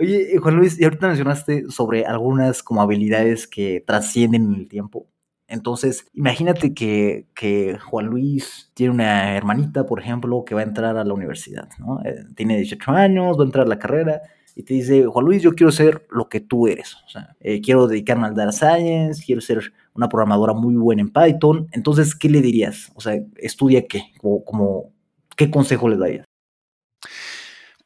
[0.00, 5.06] Oye, Juan Luis, y ahorita mencionaste sobre algunas como habilidades que trascienden en el tiempo.
[5.46, 10.96] Entonces, imagínate que, que, Juan Luis tiene una hermanita, por ejemplo, que va a entrar
[10.96, 12.00] a la universidad, ¿no?
[12.04, 14.22] Eh, tiene 18 años, va a entrar a la carrera
[14.54, 16.94] y te dice, Juan Luis, yo quiero ser lo que tú eres.
[17.06, 21.10] O sea, eh, quiero dedicarme al data science, quiero ser una programadora muy buena en
[21.10, 21.68] Python.
[21.72, 22.90] Entonces, ¿qué le dirías?
[22.94, 24.04] O sea, ¿estudia qué?
[24.18, 24.92] Como, como,
[25.36, 26.29] ¿Qué consejo le darías?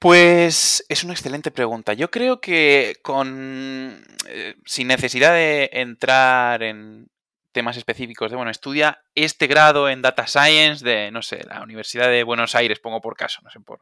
[0.04, 1.94] Pues es una excelente pregunta.
[1.94, 7.08] Yo creo que con eh, sin necesidad de entrar en
[7.52, 12.08] temas específicos de, bueno, estudia este grado en Data Science de, no sé, la Universidad
[12.10, 13.80] de Buenos Aires, pongo por caso, no sé, por,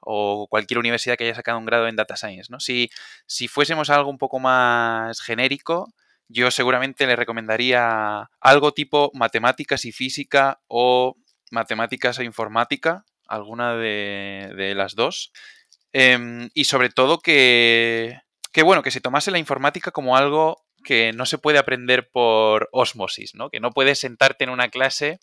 [0.00, 2.60] o cualquier universidad que haya sacado un grado en Data Science, ¿no?
[2.60, 2.90] Si,
[3.24, 5.88] si fuésemos algo un poco más genérico,
[6.28, 11.16] yo seguramente le recomendaría algo tipo matemáticas y física o
[11.50, 15.32] matemáticas e informática, alguna de, las dos.
[15.92, 18.18] Em, y sobre todo que,
[18.52, 22.68] que, bueno, que se tomase la informática como algo que no se puede aprender por
[22.72, 23.50] osmosis, ¿no?
[23.50, 25.20] Que no puedes sentarte en una clase,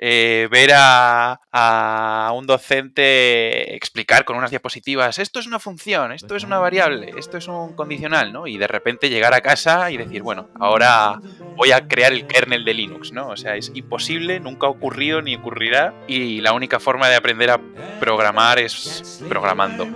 [0.00, 6.44] eh, ver a, un docente explicar con unas diapositivas, esto es una función, esto es
[6.44, 8.46] una variable, esto es un condicional, ¿no?
[8.46, 11.20] Y de repente llegar a casa y decir, bueno, ahora
[11.56, 13.28] voy a crear el kernel de Linux, ¿no?
[13.28, 17.50] O sea, es imposible, nunca ha ocurrido ni ocurrirá y la única forma de aprender
[17.50, 17.60] a
[17.98, 19.88] programar es programando.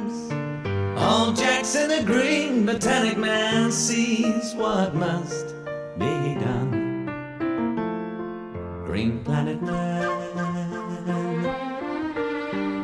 [0.94, 1.32] All
[9.02, 10.14] Green planet man,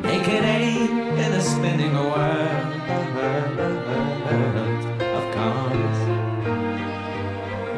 [0.01, 2.73] naked ape in a spinning world
[5.15, 5.99] of cars.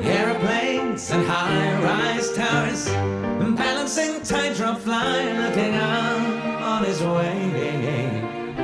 [0.03, 8.23] Aeroplanes and high-rise towers, and balancing tightrope fly, looking out on his way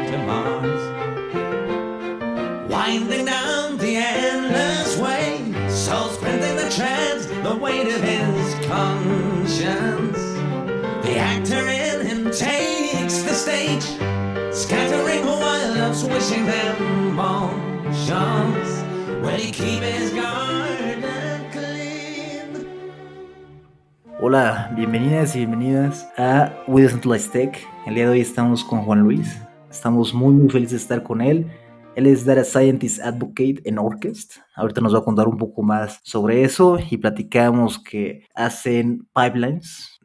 [0.10, 0.98] to Mars
[2.68, 9.27] winding down the endless way, soul sprinting the trance, the weight of his conscience.
[9.68, 13.84] The actor in him takes the stage,
[14.54, 17.50] scattering wild wishing them all
[18.08, 18.86] chance.
[19.22, 21.04] Will he keep his garden
[21.52, 22.66] clean?
[24.22, 27.60] Hola, bienvenidas y bienvenidas a We Decentralized Tech.
[27.86, 29.38] El día de hoy estamos con Juan Luis.
[29.70, 31.46] Estamos muy muy felices de estar con él.
[31.98, 34.38] Él es Data Scientist Advocate en Orchest.
[34.58, 40.00] Ahorita nos va a contar un poco más sobre eso y platicamos que hacen pipelines.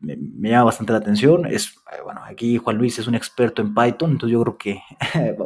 [0.00, 1.46] Me, llama bastante la atención.
[1.46, 1.74] Es,
[2.04, 4.80] bueno, aquí Juan Luis es un experto en Python, entonces yo creo que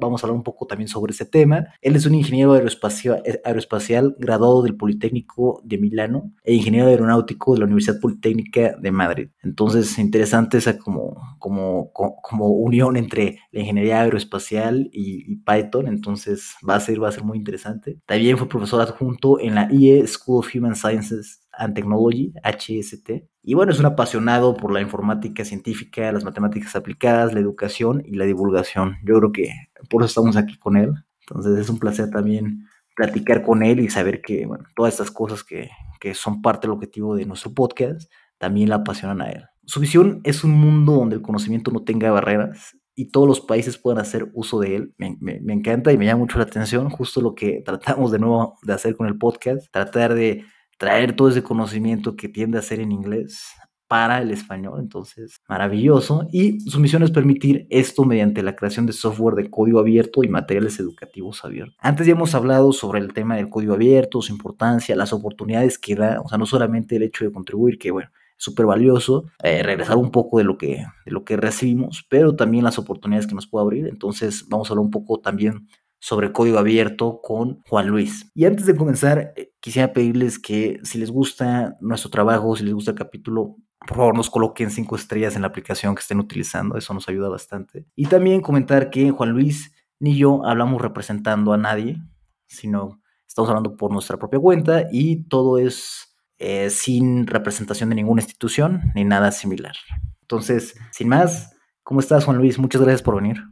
[0.00, 1.66] vamos a hablar un poco también sobre ese tema.
[1.80, 7.60] Él es un ingeniero aeroespacial, aeroespacial graduado del Politécnico de Milano e ingeniero aeronáutico de
[7.60, 9.30] la Universidad Politécnica de Madrid.
[9.42, 15.86] Entonces, interesante esa como, como, como unión entre la ingeniería aeroespacial y, y Python.
[15.86, 18.00] Entonces, va a ser, va a ser muy interesante.
[18.10, 23.08] También fue profesor adjunto en la IE School of Human Sciences and Technology, HST.
[23.44, 28.16] Y bueno, es un apasionado por la informática científica, las matemáticas aplicadas, la educación y
[28.16, 28.96] la divulgación.
[29.04, 29.52] Yo creo que
[29.88, 30.92] por eso estamos aquí con él.
[31.20, 32.66] Entonces es un placer también
[32.96, 35.70] platicar con él y saber que, bueno, todas estas cosas que,
[36.00, 39.44] que son parte del objetivo de nuestro podcast también la apasionan a él.
[39.66, 43.78] Su visión es un mundo donde el conocimiento no tenga barreras y todos los países
[43.78, 44.94] puedan hacer uso de él.
[44.98, 45.16] Me,
[45.52, 48.96] encanta y me llama mucho la atención, justo lo que tratamos de nuevo de hacer
[48.96, 50.44] con el podcast, tratar de
[50.78, 53.44] traer todo ese conocimiento que tiende a ser en inglés
[53.90, 56.28] para el español, entonces maravilloso.
[56.30, 60.28] Y su misión es permitir esto mediante la creación de software de código abierto y
[60.28, 61.76] materiales educativos abiertos.
[61.80, 65.96] Antes ya hemos hablado sobre el tema del código abierto, su importancia, las oportunidades que
[65.96, 69.98] da, o sea, no solamente el hecho de contribuir, que bueno, súper valioso, eh, regresar
[69.98, 73.46] un poco de lo, que, de lo que recibimos, pero también las oportunidades que nos
[73.46, 73.86] puede abrir.
[73.86, 75.68] Entonces vamos a hablar un poco también
[75.98, 78.30] sobre código abierto con Juan Luis.
[78.34, 82.72] Y antes de comenzar, eh, quisiera pedirles que si les gusta nuestro trabajo, si les
[82.72, 83.56] gusta el capítulo,
[83.86, 87.28] por favor nos coloquen cinco estrellas en la aplicación que estén utilizando, eso nos ayuda
[87.28, 87.84] bastante.
[87.94, 91.98] Y también comentar que Juan Luis ni yo hablamos representando a nadie,
[92.46, 96.09] sino estamos hablando por nuestra propia cuenta y todo es
[96.40, 99.74] eh, sin representación de ninguna institución ni nada similar.
[100.22, 102.58] Entonces, sin más, ¿cómo estás, Juan Luis?
[102.58, 103.44] Muchas gracias por venir.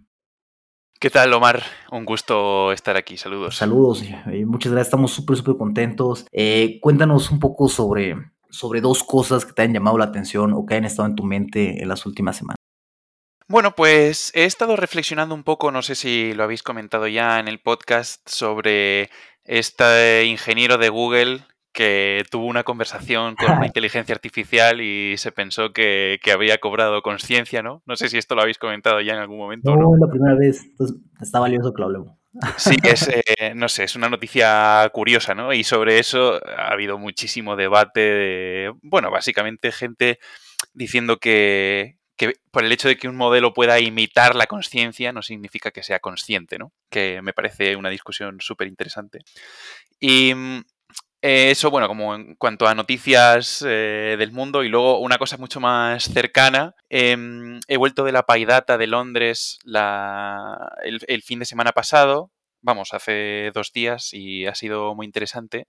[0.98, 1.62] ¿Qué tal, Omar?
[1.92, 3.18] Un gusto estar aquí.
[3.18, 3.56] Saludos.
[3.56, 4.02] Saludos
[4.46, 4.88] muchas gracias.
[4.88, 6.26] Estamos súper, súper contentos.
[6.32, 8.16] Eh, cuéntanos un poco sobre,
[8.48, 11.24] sobre dos cosas que te han llamado la atención o que han estado en tu
[11.24, 12.56] mente en las últimas semanas.
[13.46, 17.48] Bueno, pues he estado reflexionando un poco, no sé si lo habéis comentado ya en
[17.48, 19.10] el podcast, sobre
[19.44, 21.42] este ingeniero de Google
[21.72, 27.62] que tuvo una conversación con una inteligencia artificial y se pensó que, había cobrado conciencia,
[27.62, 27.82] ¿no?
[27.86, 29.74] No sé si esto lo habéis comentado ya en algún momento.
[29.74, 30.64] No, es la primera vez.
[30.64, 32.18] Entonces, está valioso que lo hablemos.
[32.56, 35.52] Sí, es, eh, no sé, es una noticia curiosa, ¿no?
[35.52, 40.18] Y sobre eso ha habido muchísimo debate de, bueno, básicamente gente
[40.74, 45.22] diciendo que, que por el hecho de que un modelo pueda imitar la conciencia no
[45.22, 46.72] significa que sea consciente, ¿no?
[46.90, 49.20] Que me parece una discusión súper interesante.
[50.00, 50.62] Y mm,
[51.20, 55.36] eh, eso, bueno, como en cuanto a noticias eh, del mundo y luego una cosa
[55.36, 61.44] mucho más cercana, em, he vuelto de la Paidata de Londres la, el, fin de
[61.44, 62.30] semana pasado,
[62.60, 65.66] vamos, hace dos días y ha sido muy interesante,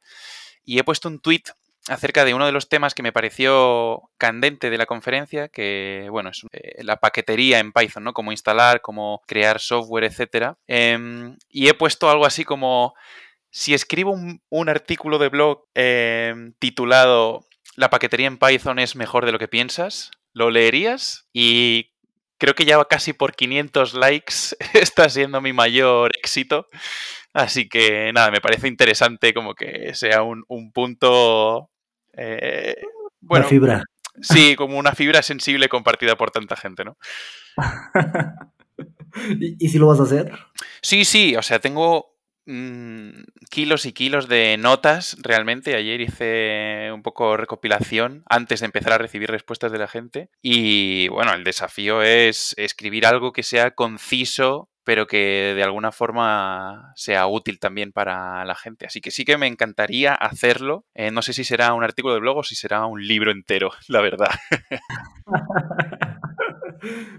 [0.63, 1.43] y he puesto un tweet
[1.87, 6.29] acerca de uno de los temas que me pareció candente de la conferencia, que, bueno,
[6.29, 8.13] es eh, la paquetería en Python, ¿no?
[8.13, 10.57] Cómo instalar, cómo crear software, etcétera.
[10.67, 12.93] Eh, y he puesto algo así como
[13.51, 19.25] si escribo un, un artículo de blog eh, titulado La paquetería en Python es mejor
[19.25, 21.27] de lo que piensas, ¿lo leerías?
[21.33, 21.91] Y
[22.37, 24.33] creo que ya casi por 500 likes
[24.73, 26.67] está siendo mi mayor éxito.
[27.33, 31.69] Así que nada, me parece interesante como que sea un, un punto...
[32.13, 32.75] Eh,
[33.21, 33.83] bueno, una fibra.
[34.21, 36.97] Sí, como una fibra sensible compartida por tanta gente, ¿no?
[39.39, 40.31] ¿Y, ¿Y si lo vas a hacer?
[40.81, 45.75] Sí, sí, o sea, tengo mmm, kilos y kilos de notas realmente.
[45.75, 50.29] Ayer hice un poco recopilación antes de empezar a recibir respuestas de la gente.
[50.41, 56.93] Y bueno, el desafío es escribir algo que sea conciso pero que de alguna forma
[56.95, 58.87] sea útil también para la gente.
[58.87, 60.83] Así que sí que me encantaría hacerlo.
[60.95, 63.69] Eh, no sé si será un artículo de blog o si será un libro entero,
[63.87, 64.31] la verdad.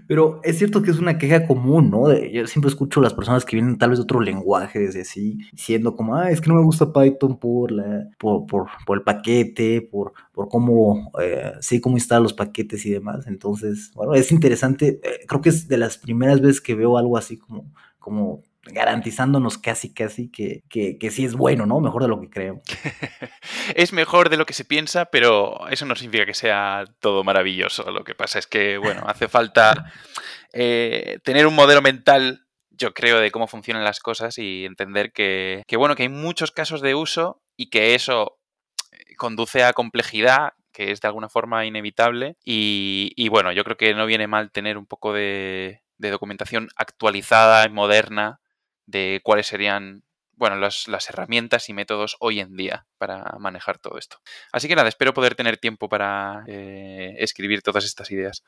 [0.07, 2.13] Pero es cierto que es una queja común, ¿no?
[2.13, 5.37] Yo siempre escucho a las personas que vienen tal vez de otros lenguajes, y así,
[5.51, 9.03] diciendo como, ah, es que no me gusta Python por, la, por, por, por el
[9.03, 13.27] paquete, por, por cómo, eh, sí, cómo instalar los paquetes y demás.
[13.27, 14.99] Entonces, bueno, es interesante.
[15.03, 19.57] Eh, creo que es de las primeras veces que veo algo así como, como garantizándonos
[19.57, 21.79] casi, casi que, que, que, sí es bueno, ¿no?
[21.79, 22.63] Mejor de lo que creemos.
[23.75, 27.89] es mejor de lo que se piensa, pero eso no significa que sea todo maravilloso.
[27.91, 29.91] Lo que pasa es que, bueno, hace falta
[30.53, 35.63] eh, tener un modelo mental, yo creo, de cómo funcionan las cosas y entender que,
[35.67, 38.37] que, bueno, que hay muchos casos de uso y que eso
[39.17, 43.93] conduce a complejidad que es de alguna forma inevitable y, y bueno, yo creo que
[43.93, 48.39] no viene mal tener un poco de, de documentación actualizada y moderna
[48.85, 50.03] de cuáles serían
[50.35, 54.17] bueno, las, las, herramientas y métodos hoy en día para manejar todo esto.
[54.51, 58.43] Así que nada, espero poder tener tiempo para eh, escribir todas estas ideas.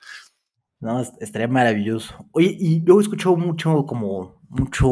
[0.80, 2.28] No, estaría maravilloso.
[2.32, 4.88] Oye, y yo he escuchado mucho, como, mucho,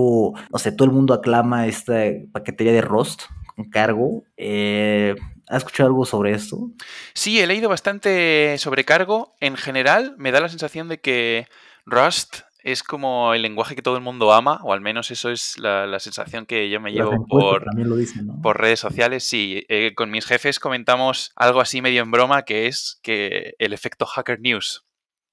[0.50, 3.24] no sé, todo el mundo aclama esta paquetería de Rust
[3.56, 4.24] con cargo.
[4.38, 5.16] Eh,
[5.48, 6.72] ¿Has escuchado algo sobre esto?
[7.14, 9.34] Sí, he leído bastante sobre cargo.
[9.40, 11.48] En general, me da la sensación de que
[11.86, 15.58] Rust es como el lenguaje que todo el mundo ama, o al menos eso es
[15.58, 17.66] la, la sensación que yo me llevo por,
[17.98, 18.42] dicen, ¿no?
[18.42, 19.24] por, redes sociales.
[19.24, 23.74] Sí, eh, con mis jefes comentamos algo así medio en broma, que es que el
[23.74, 24.86] efecto Hacker News,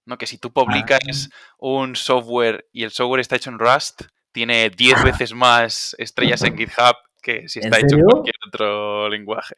[0.07, 0.17] ¿no?
[0.17, 1.55] que si tú publicas ah.
[1.59, 4.03] un software y el software está hecho en Rust,
[4.33, 9.55] tiene 10 veces más estrellas en GitHub que si está hecho en cualquier otro lenguaje.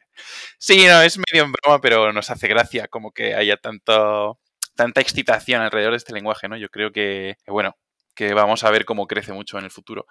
[0.57, 4.39] Sí, no, es medio en broma, pero nos hace gracia como que haya tanto
[4.81, 6.57] tanta excitación alrededor de este lenguaje, ¿no?
[6.57, 7.77] Yo creo que, bueno,
[8.15, 10.07] que vamos a ver cómo crece mucho en el futuro.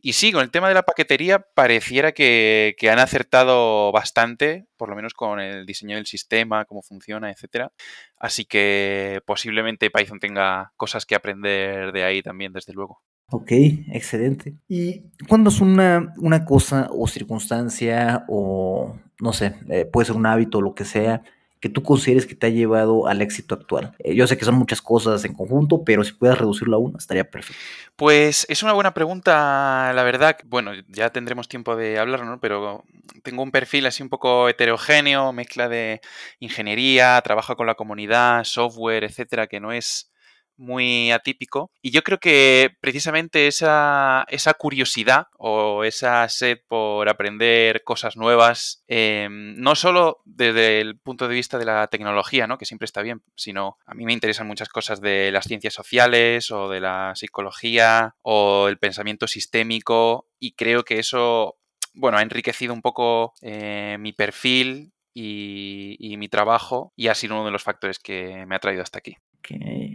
[0.00, 4.96] Y sí, con el tema de la paquetería, pareciera que, han acertado bastante, por lo
[4.96, 7.70] menos con el diseño del sistema, cómo funciona, etcétera.
[8.16, 13.02] Así que posiblemente Python tenga cosas que aprender de ahí también, desde luego.
[13.26, 13.52] Ok,
[13.92, 14.54] excelente.
[14.68, 20.24] ¿Y cuándo es una, una cosa o circunstancia o, no sé, eh, puede ser un
[20.24, 21.22] hábito o lo que sea,
[21.64, 23.94] que tú consideres que te ha llevado al éxito actual?
[23.98, 26.98] Eh, yo sé que son muchas cosas en conjunto, pero si puedes reducirlo a una,
[26.98, 27.58] estaría perfecto.
[27.96, 30.36] Pues es una buena pregunta, la verdad.
[30.44, 32.38] Bueno, ya tendremos tiempo de hablar, ¿no?
[32.38, 32.84] Pero
[33.22, 36.02] tengo un perfil así un poco heterogéneo, mezcla de
[36.38, 40.12] ingeniería, trabajo con la comunidad, software, etcétera, que no es
[40.56, 41.70] muy atípico.
[41.82, 48.82] Y yo creo que precisamente esa, esa curiosidad o esa sed por aprender cosas nuevas,
[48.88, 52.58] eh, no solo desde el punto de vista de la tecnología, ¿no?
[52.58, 56.50] que siempre está bien, sino a mí me interesan muchas cosas de las ciencias sociales
[56.50, 61.56] o de la psicología o el pensamiento sistémico y creo que eso
[61.94, 67.36] bueno, ha enriquecido un poco eh, mi perfil y, y, mi trabajo y ha sido
[67.36, 69.16] uno de los factores que me ha traído hasta aquí.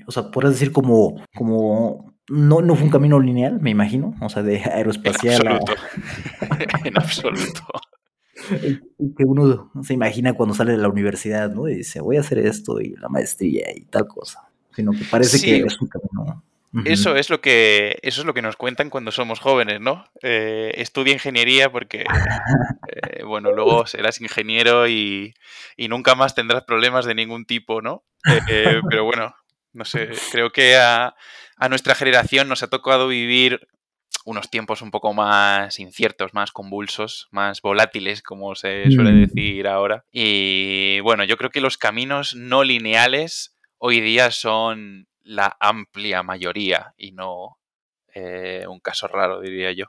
[0.08, 4.30] O sea, podrías decir como, como no, no fue un camino lineal, me imagino, o
[4.30, 5.42] sea, de aeroespacial.
[5.42, 5.74] En absoluto.
[6.42, 6.88] A...
[6.88, 7.62] en absoluto.
[9.18, 11.68] que uno se imagina cuando sale de la universidad, ¿no?
[11.68, 14.50] Y dice, voy a hacer esto y la maestría y tal cosa.
[14.76, 15.46] Sino que parece sí.
[15.46, 16.44] que es un camino.
[16.86, 20.06] Eso es lo que eso es lo que nos cuentan cuando somos jóvenes, ¿no?
[20.22, 22.06] Eh, estudia ingeniería porque
[22.88, 25.34] eh, bueno, luego serás ingeniero y,
[25.78, 28.04] y, nunca más tendrás problemas de ningún tipo, ¿no?
[28.50, 29.36] Eh, pero bueno,
[29.74, 31.16] no sé, creo que a,
[31.58, 33.68] a, nuestra generación nos ha tocado vivir
[34.26, 39.22] unos tiempos un poco más inciertos, más convulsos, más volátiles, como se suele mm.
[39.22, 40.06] decir ahora.
[40.12, 46.94] Y bueno, yo creo que los caminos no lineales hoy día son la amplia mayoría
[46.98, 47.60] y no
[48.16, 49.86] eh, un caso raro, diría yo.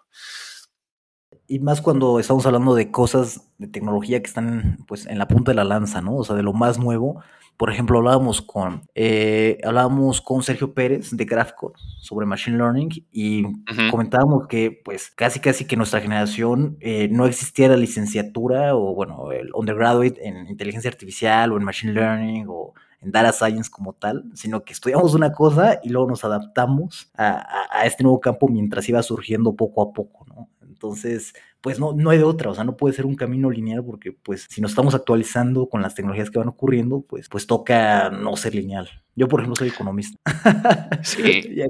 [1.47, 5.52] Y más cuando estamos hablando de cosas de tecnología que están pues en la punta
[5.52, 6.16] de la lanza, ¿no?
[6.16, 7.23] O sea, de lo más nuevo.
[7.56, 13.44] Por ejemplo, hablábamos con, eh, hablábamos con Sergio Pérez de Graphcore sobre Machine Learning y
[13.90, 19.30] comentábamos que pues casi casi que nuestra generación eh, no existía la licenciatura o bueno,
[19.32, 24.25] el undergraduate en inteligencia artificial o en Machine Learning o en data science como tal,
[24.35, 28.88] sino que estudiamos una cosa y luego nos adaptamos a, a, este nuevo campo mientras
[28.88, 30.49] iba surgiendo poco a poco, ¿no?
[30.62, 33.85] Entonces, pues no, no hay de otra, o sea, no puede ser un camino lineal
[33.85, 38.09] porque pues si nos estamos actualizando con las tecnologías que van ocurriendo, pues, pues toca
[38.09, 38.88] no ser lineal.
[39.14, 40.16] Yo, por ejemplo, soy economista.
[41.02, 41.54] Sí.
[41.54, 41.66] ya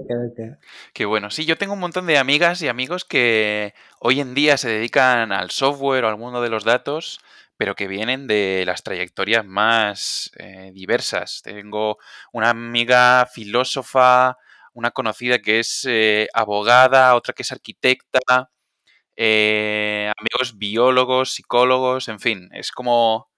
[0.93, 1.31] Qué bueno.
[1.31, 5.31] Sí, yo tengo un montón de amigas y amigos que hoy en día se dedican
[5.31, 7.21] al software o al mundo de los datos
[7.61, 11.43] pero que vienen de las trayectorias más eh, diversas.
[11.43, 11.99] Tengo
[12.33, 14.39] una amiga filósofa,
[14.73, 18.51] una conocida que es eh, abogada, otra que es arquitecta,
[19.15, 23.29] eh, amigos biólogos, psicólogos, en fin, es como,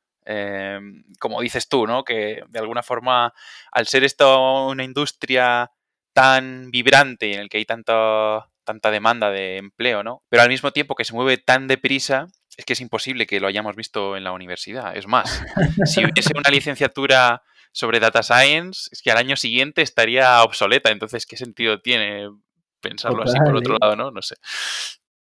[1.18, 2.04] como dices tú, ¿no?
[2.04, 3.34] Que de alguna forma,
[3.72, 5.72] al ser esto una industria
[6.12, 10.22] tan vibrante en el que hay tanta, tanta demanda de empleo, ¿no?
[10.28, 13.46] Pero al mismo tiempo que se mueve tan deprisa, es que es imposible que lo
[13.46, 14.96] hayamos visto en la universidad.
[14.96, 15.42] Es más,
[15.84, 17.42] si hubiese una licenciatura
[17.72, 20.90] sobre data science, es que al año siguiente estaría obsoleta.
[20.90, 22.28] Entonces, ¿qué sentido tiene
[22.80, 23.78] pensarlo así por otro ¿eh?
[23.80, 24.10] lado, no?
[24.10, 24.36] No sé.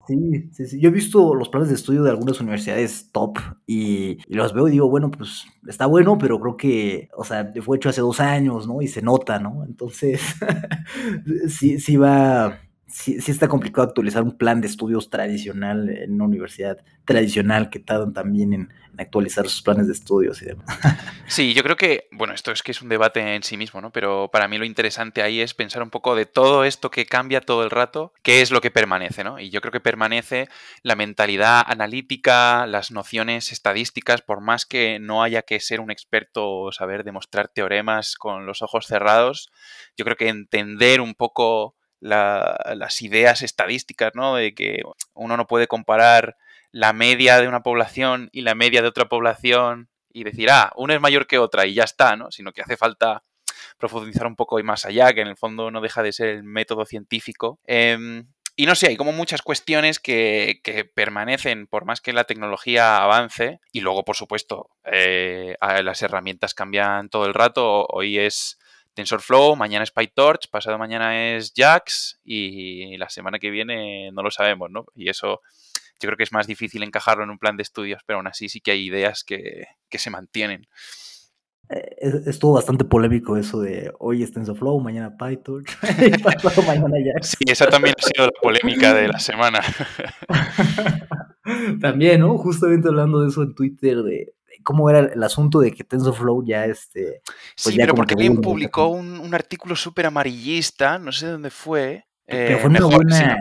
[0.07, 0.81] Sí, sí, sí.
[0.81, 4.71] Yo he visto los planes de estudio de algunas universidades top y, los veo y
[4.71, 8.67] digo, bueno, pues está bueno, pero creo que, o sea, fue hecho hace dos años,
[8.67, 8.81] ¿no?
[8.81, 9.63] Y se nota, ¿no?
[9.63, 10.19] Entonces,
[11.47, 12.59] sí, sí va,
[12.91, 17.79] sí, sí, está complicado actualizar un plan de estudios tradicional en una universidad tradicional que
[17.79, 20.65] tardan también en, actualizar sus planes de estudios y demás.
[21.27, 23.91] Sí, yo creo que, bueno, esto es que es un debate en sí mismo, ¿no?
[23.91, 27.39] Pero para mí lo interesante ahí es pensar un poco de todo esto que cambia
[27.39, 29.39] todo el rato, qué es lo que permanece, ¿no?
[29.39, 30.49] Y yo creo que permanece
[30.83, 36.49] la mentalidad analítica, las nociones estadísticas, por más que no haya que ser un experto
[36.49, 39.53] o saber demostrar teoremas con los ojos cerrados,
[39.95, 44.35] yo creo que entender un poco las ideas estadísticas, ¿no?
[44.35, 44.81] De que
[45.13, 46.35] uno no puede comparar
[46.71, 50.95] la media de una población y la media de otra población y decir, ah, una
[50.95, 52.31] es mayor que otra y ya está, ¿no?
[52.31, 53.23] Sino que hace falta
[53.77, 56.43] profundizar un poco y más allá, que en el fondo no deja de ser el
[56.43, 57.59] método científico.
[57.65, 62.25] Em, y no sé, hay como muchas cuestiones que, que, permanecen por más que la
[62.25, 63.59] tecnología avance.
[63.71, 67.85] Y luego, por supuesto, eh, las herramientas cambian todo el rato.
[67.87, 68.59] Hoy es
[68.93, 74.31] TensorFlow, mañana es PyTorch, pasado mañana es JAX y la semana que viene no lo
[74.31, 74.85] sabemos, ¿no?
[74.95, 75.41] Y eso
[76.01, 78.49] yo creo que es más difícil encajarlo en un plan de estudios, pero aún así
[78.49, 80.67] sí que hay ideas que, se mantienen.
[81.69, 81.95] Eh,
[82.25, 85.69] estuvo bastante polémico eso de hoy es TensorFlow, mañana PyTorch,
[86.05, 87.29] y pasado mañana JAX.
[87.29, 89.61] Sí, esa también ha sido la polémica de la semana.
[91.81, 92.37] también, ¿no?
[92.37, 94.33] Justamente hablando de eso en Twitter, de
[94.63, 97.21] cómo era el asunto de que TensorFlow ya este.
[97.63, 102.05] Pues sí, pero porque alguien publicó un, artículo súper amarillista, no sé dónde fue.
[102.25, 103.37] Pero fue eh,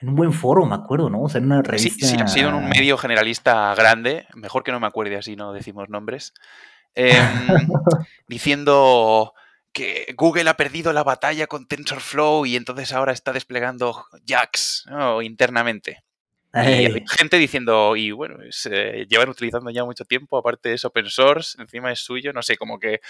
[0.00, 1.22] en un buen foro, me acuerdo, ¿no?
[1.22, 2.06] O sea, en una revista.
[2.06, 5.36] Sí, sí, ha sido en un medio generalista grande, mejor que no me acuerde así,
[5.36, 6.32] no decimos nombres.
[6.94, 7.16] Em,
[8.28, 9.34] diciendo
[9.72, 14.86] que Google ha perdido la batalla con TensorFlow y entonces ahora está desplegando JAX
[15.22, 16.02] internamente.
[16.52, 21.06] Y hay gente diciendo, y bueno, se llevan utilizando ya mucho tiempo, aparte es open
[21.06, 23.00] source, encima es suyo, no sé, como que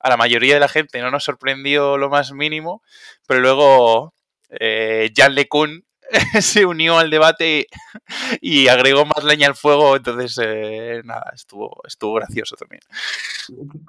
[0.00, 2.82] a la mayoría de la gente no nos sorprendió lo más mínimo,
[3.26, 4.14] pero luego
[4.48, 5.84] eh, Jan LeCun
[6.40, 7.66] se unió al debate
[8.40, 12.80] y, agregó más leña al fuego, entonces eh, nada, estuvo, estuvo gracioso también.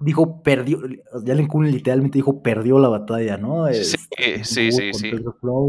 [0.02, 0.80] Dijo, perdió,
[1.26, 3.68] Jalen Kuhn literalmente dijo, perdió la batalla, ¿no?
[3.74, 3.98] Sí,
[4.44, 4.94] sí, sí.
[4.94, 5.12] sí.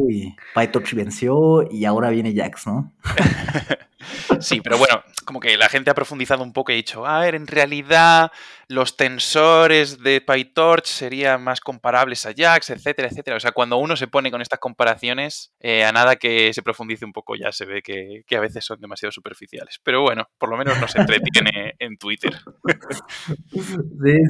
[0.09, 2.93] y PyTorch venció y ahora viene Jax, ¿no?
[4.41, 7.21] Sí, pero bueno, como que la gente ha profundizado un poco y ha dicho, a
[7.21, 8.31] ver, en realidad
[8.69, 13.37] los tensores de PyTorch serían más comparables a JAX, etcétera, etcétera.
[13.37, 17.05] O sea, cuando uno se pone con estas comparaciones, eh, a nada que se profundice
[17.05, 19.81] un poco ya se ve que, que, a veces son demasiado superficiales.
[19.83, 22.35] Pero bueno, por lo menos nos entretiene en Twitter.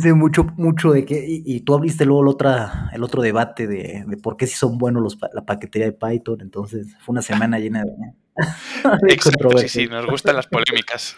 [0.00, 3.66] Sí, mucho, mucho de que, y, y, tú abriste luego el, otra, el otro debate
[3.66, 7.22] de, de por qué si son buenos los, la paquetería de Python, entonces fue una
[7.22, 7.92] semana llena de...
[9.08, 11.16] Exacto, sí, sí, nos gustan las polémicas.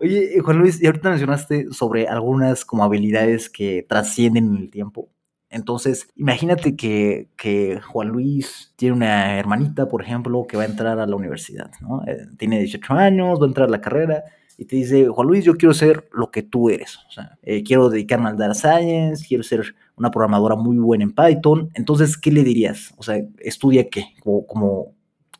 [0.00, 5.08] Oye, Juan Luis, y ahorita mencionaste sobre algunas como habilidades que trascienden en el tiempo.
[5.50, 10.98] Entonces, imagínate que, que, Juan Luis tiene una hermanita, por ejemplo, que va a entrar
[10.98, 12.02] a la universidad, ¿no?
[12.06, 14.24] Eh, tiene 18 años, va a entrar a la carrera
[14.56, 16.98] y te dice, Juan Luis, yo quiero ser lo que tú eres.
[17.08, 21.12] O sea, eh, quiero dedicarme al data science, quiero ser una programadora muy buena en
[21.12, 21.70] Python.
[21.74, 22.92] Entonces, ¿qué le dirías?
[22.96, 24.14] O sea, ¿estudia qué?
[24.20, 24.94] Como, como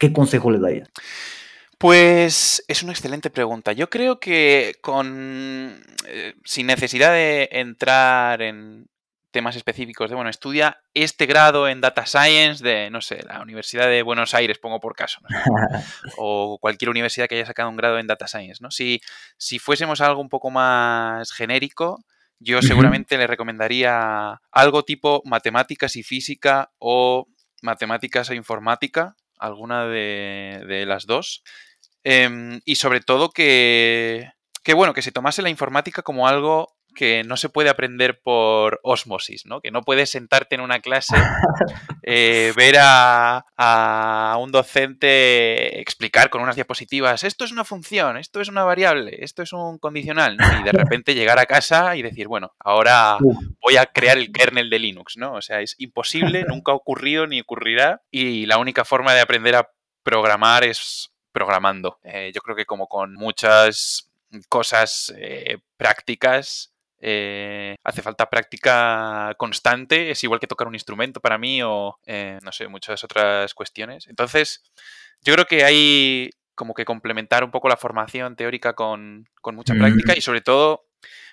[0.05, 0.91] ¿Qué consejo le darías?
[1.79, 3.73] Pues es una excelente pregunta.
[3.73, 8.87] Yo creo que con eh, sin necesidad de entrar en
[9.31, 13.89] temas específicos de, bueno, estudia este grado en Data Science de, no sé, la Universidad
[13.89, 15.29] de Buenos Aires, pongo por caso, ¿no?
[16.19, 18.71] o cualquier universidad que haya sacado un grado en Data Science, ¿no?
[18.71, 19.01] Si,
[19.39, 22.05] si fuésemos algo un poco más genérico,
[22.39, 23.21] yo seguramente uh -huh.
[23.23, 27.27] le recomendaría algo tipo matemáticas y física o
[27.63, 31.43] matemáticas e informática, alguna de, de las dos.
[32.05, 34.31] Eh, y sobre todo que,
[34.63, 38.81] que, bueno, que se tomase la informática como algo que no se puede aprender por
[38.83, 39.61] osmosis, ¿no?
[39.61, 41.17] Que no puedes sentarte en una clase,
[42.03, 48.41] eh, ver a, a, un docente explicar con unas diapositivas, esto es una función, esto
[48.41, 50.61] es una variable, esto es un condicional, ¿no?
[50.61, 53.19] Y de repente llegar a casa y decir, bueno, ahora
[53.61, 55.35] voy a crear el kernel de Linux, ¿no?
[55.35, 59.57] O sea, es imposible, nunca ha ocurrido ni ocurrirá y la única forma de aprender
[59.57, 59.69] a
[60.03, 61.99] programar es programando.
[62.05, 64.11] Eh, yo creo que como con muchas
[64.49, 66.74] cosas eh, prácticas,
[67.07, 72.39] eh, hace falta práctica constante, es igual que tocar un instrumento para mí o, eh,
[72.43, 74.07] no sé, muchas otras cuestiones.
[74.09, 74.63] Entonces,
[75.21, 79.75] yo creo que hay como que complementar un poco la formación teórica con, con mucha
[79.75, 79.79] mm.
[79.79, 80.87] práctica y sobre todo,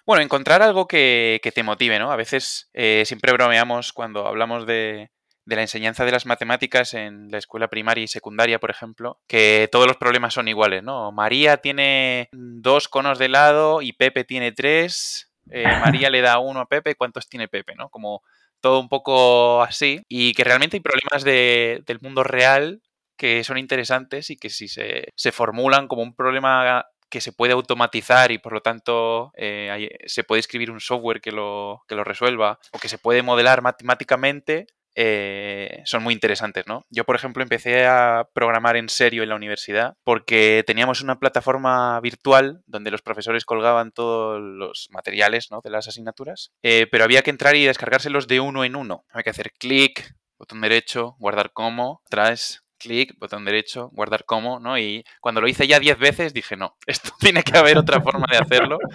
[0.05, 2.11] bueno, encontrar algo que, que te motive, ¿no?
[2.11, 5.09] A veces eh, siempre bromeamos cuando hablamos de,
[5.45, 9.69] de la enseñanza de las matemáticas en la escuela primaria y secundaria, por ejemplo, que
[9.71, 11.13] todos los problemas son iguales, ¿no?
[11.13, 16.61] María tiene dos conos de helado y Pepe tiene tres, eh, María le da uno
[16.61, 17.75] a Pepe, ¿cuántos tiene Pepe?
[17.75, 17.89] ¿no?
[17.89, 18.21] Como
[18.59, 20.01] todo un poco así.
[20.07, 22.81] Y que realmente hay problemas de, del mundo real
[23.17, 27.53] que son interesantes y que si se, se, formulan como un problema que se puede
[27.53, 32.03] automatizar y por lo tanto eh, se puede escribir un software que lo, que lo
[32.03, 36.85] resuelva o que se puede modelar matemáticamente, eh, son muy interesantes, ¿no?
[36.89, 41.99] Yo, por ejemplo, empecé a programar en serio en la universidad porque teníamos una plataforma
[42.01, 45.61] virtual donde los profesores colgaban todos los materiales ¿no?
[45.63, 49.05] de las asignaturas, eh, pero había que entrar y descargárselos de uno en uno.
[49.11, 54.77] Había que hacer clic, botón derecho, guardar como, atrás, clic, botón derecho, guardar como, ¿no?
[54.77, 58.25] Y cuando lo hice ya 10 veces dije, no, esto tiene que haber otra forma
[58.29, 58.77] de hacerlo.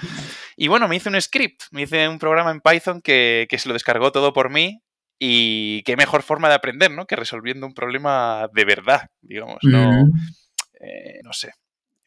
[0.59, 3.69] Y bueno, me hice un script, me hice un programa en Python que, que se
[3.69, 4.81] lo descargó todo por mí
[5.19, 7.07] y qué mejor forma de aprender, ¿no?
[7.07, 10.11] Que resolviendo un problema de verdad, digamos, no, mm.
[10.81, 11.53] eh, no sé,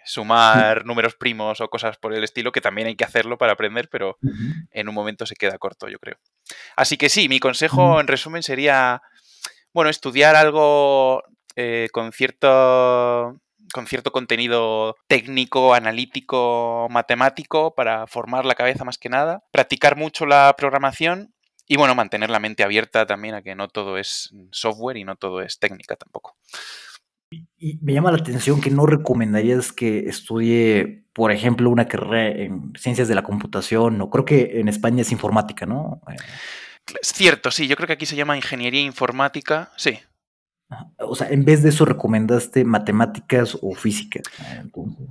[0.05, 3.89] sumar números primos o cosas por el estilo, que también hay que hacerlo para aprender,
[3.89, 4.17] pero
[4.71, 6.17] en un momento se queda corto, yo creo.
[6.75, 9.01] Así que sí, mi consejo, en resumen, sería,
[9.73, 11.23] bueno, estudiar algo
[11.55, 13.39] eh, con cierto
[13.71, 20.25] con cierto contenido técnico, analítico, matemático para formar la cabeza más que nada, practicar mucho
[20.25, 21.35] la programación
[21.71, 25.15] y bueno, mantener la mente abierta también a que no todo es software y no
[25.15, 26.35] todo es técnica tampoco.
[27.59, 32.73] Y me llama la atención que no recomendarías que estudie, por ejemplo, una carrera en
[32.75, 36.01] ciencias de la computación, o creo que en España es informática, ¿no?
[36.99, 39.99] Es cierto, sí, yo creo que aquí se llama ingeniería informática, sí.
[40.97, 44.21] O sea, en vez de eso recomendaste matemáticas o física.
[44.59, 45.07] Entonces...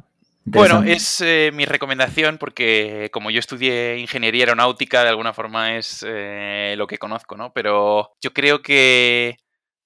[0.51, 6.05] Bueno, es eh, mi recomendación porque como yo estudié ingeniería aeronáutica, de alguna forma es
[6.07, 7.53] eh, lo que conozco, ¿no?
[7.53, 9.37] Pero yo creo que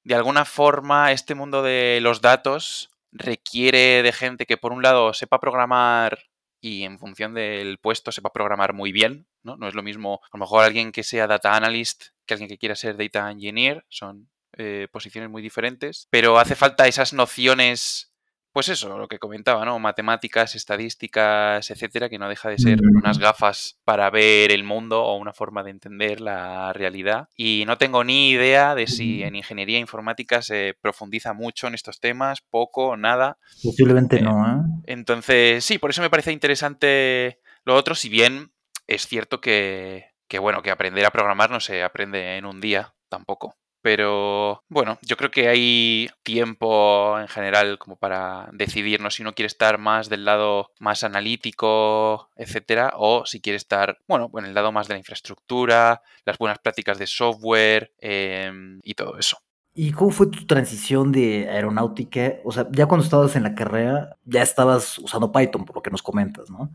[0.04, 5.12] de alguna forma este mundo de los datos requiere de gente que por un lado
[5.12, 6.18] sepa programar
[6.60, 9.56] y en función del puesto sepa programar muy bien, ¿no?
[9.56, 12.58] No es lo mismo a lo mejor alguien que sea data analyst que alguien que
[12.58, 18.11] quiera ser data engineer, son eh, posiciones muy diferentes, pero hace falta esas nociones
[18.52, 19.78] pues eso, lo que comentaba, ¿no?
[19.78, 25.16] Matemáticas, estadísticas, etcétera, que no deja de ser unas gafas para ver el mundo o
[25.16, 27.28] una forma de entender la realidad.
[27.34, 31.98] Y no tengo ni idea de si en ingeniería informática se profundiza mucho en estos
[31.98, 33.38] temas, poco, nada.
[33.62, 34.82] Posiblemente Eh, no, ¿eh?
[34.86, 38.52] Entonces, sí, por eso me parece interesante lo otro, si bien
[38.86, 42.94] es cierto que, que, bueno, que aprender a programar no se aprende en un día
[43.08, 43.56] tampoco.
[43.82, 49.10] Pero bueno, yo creo que hay tiempo en general como para decidir, ¿no?
[49.10, 54.30] Si uno quiere estar más del lado más analítico, etcétera, o si quiere estar, bueno,
[54.38, 59.18] en el lado más de la infraestructura, las buenas prácticas de software em, y todo
[59.18, 59.38] eso.
[59.74, 62.34] ¿Y cómo fue tu transición de aeronáutica?
[62.44, 65.90] O sea, ya cuando estabas en la carrera, ya estabas usando Python, por lo que
[65.90, 66.70] nos comentas, ¿no?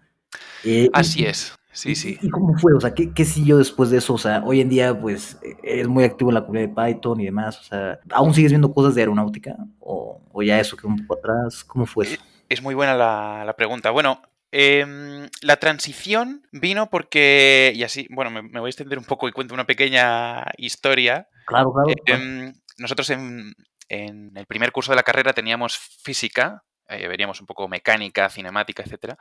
[0.64, 2.18] Eh, Así es, sí, sí.
[2.22, 2.74] ¿Y cómo fue?
[2.74, 4.14] O sea, ¿qué, qué siguió después de eso?
[4.14, 7.26] O sea, hoy en día, pues, eres muy activo en la comunidad de Python y
[7.26, 7.60] demás.
[7.60, 9.56] O sea, ¿aún sigues viendo cosas de aeronáutica?
[9.80, 11.64] ¿O, o ya eso quedó un poco atrás?
[11.64, 12.22] ¿Cómo fue eso?
[12.50, 13.92] Es muy buena la, la pregunta.
[13.92, 19.06] Bueno, em, la transición vino porque, y así, bueno, me, me voy a extender un
[19.06, 21.28] poco y cuento una pequeña historia.
[21.46, 21.94] Claro, claro.
[22.06, 22.24] claro.
[22.24, 23.54] Em, nosotros en,
[23.90, 28.84] en el primer curso de la carrera teníamos física, eh, veríamos un poco mecánica, cinemática,
[28.84, 29.18] etcétera.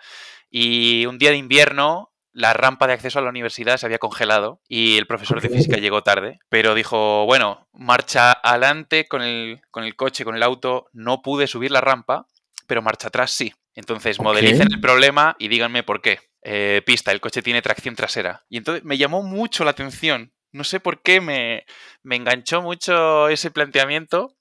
[0.50, 4.60] Y un día de invierno, la rampa de acceso a la universidad se había congelado
[4.68, 9.84] y el profesor de física llegó tarde, pero dijo, bueno, marcha adelante con el, con
[9.84, 12.26] el coche, con el auto, no pude subir la rampa,
[12.66, 13.54] pero marcha atrás sí.
[13.74, 14.24] Entonces, Ok.
[14.24, 16.18] modelicen el problema y díganme por qué.
[16.42, 18.44] Eh, pista, el coche tiene tracción trasera.
[18.50, 20.32] Y entonces me llamó mucho la atención.
[20.52, 21.64] No sé por qué me,
[22.02, 24.36] me enganchó mucho ese planteamiento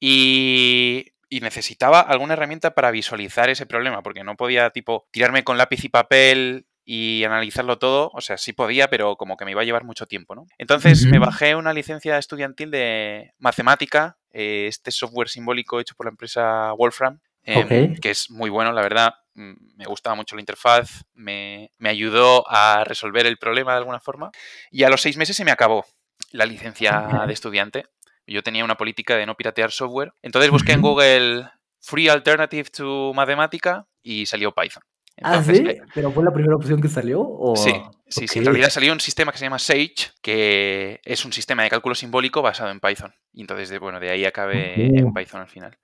[0.00, 5.56] y, y necesitaba alguna herramienta para visualizar ese problema, porque no podía, tipo, tirarme con
[5.56, 8.10] lápiz y papel y analizarlo todo.
[8.14, 10.46] O sea, sí podía, pero como que me iba a llevar mucho tiempo, ¿no?
[10.58, 16.10] Entonces me bajé una licencia estudiantil de matemática, eh, este software simbólico hecho por la
[16.10, 19.14] empresa Wolfram, em, que es muy bueno, la verdad.
[19.34, 24.00] Mm, Me gustaba mucho la interfaz, me, me ayudó a resolver el problema de alguna
[24.00, 24.30] forma.
[24.70, 25.84] Y a los seis meses se me acabó
[26.30, 27.86] la licencia de estudiante.
[28.26, 30.12] Yo tenía una política de no piratear software.
[30.22, 30.82] Entonces busqué en.
[30.82, 31.48] Google
[31.80, 34.82] Free Alternative to Matemática y salió Python.
[35.22, 35.66] ¿Ah, Entonces, sí?
[35.68, 37.20] eh, ¿Pero fue la primera opción que salió?
[37.20, 37.54] O...
[37.56, 37.72] Sí,
[38.08, 38.38] sí, sí.
[38.38, 41.94] En realidad salió un sistema que se llama Sage, que es un sistema de cálculo
[41.94, 43.14] simbólico basado en Python.
[43.32, 45.12] Y entonces, de, bueno, de ahí acabé en.
[45.12, 45.78] Python al final.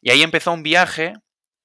[0.00, 1.14] Y ahí empezó un viaje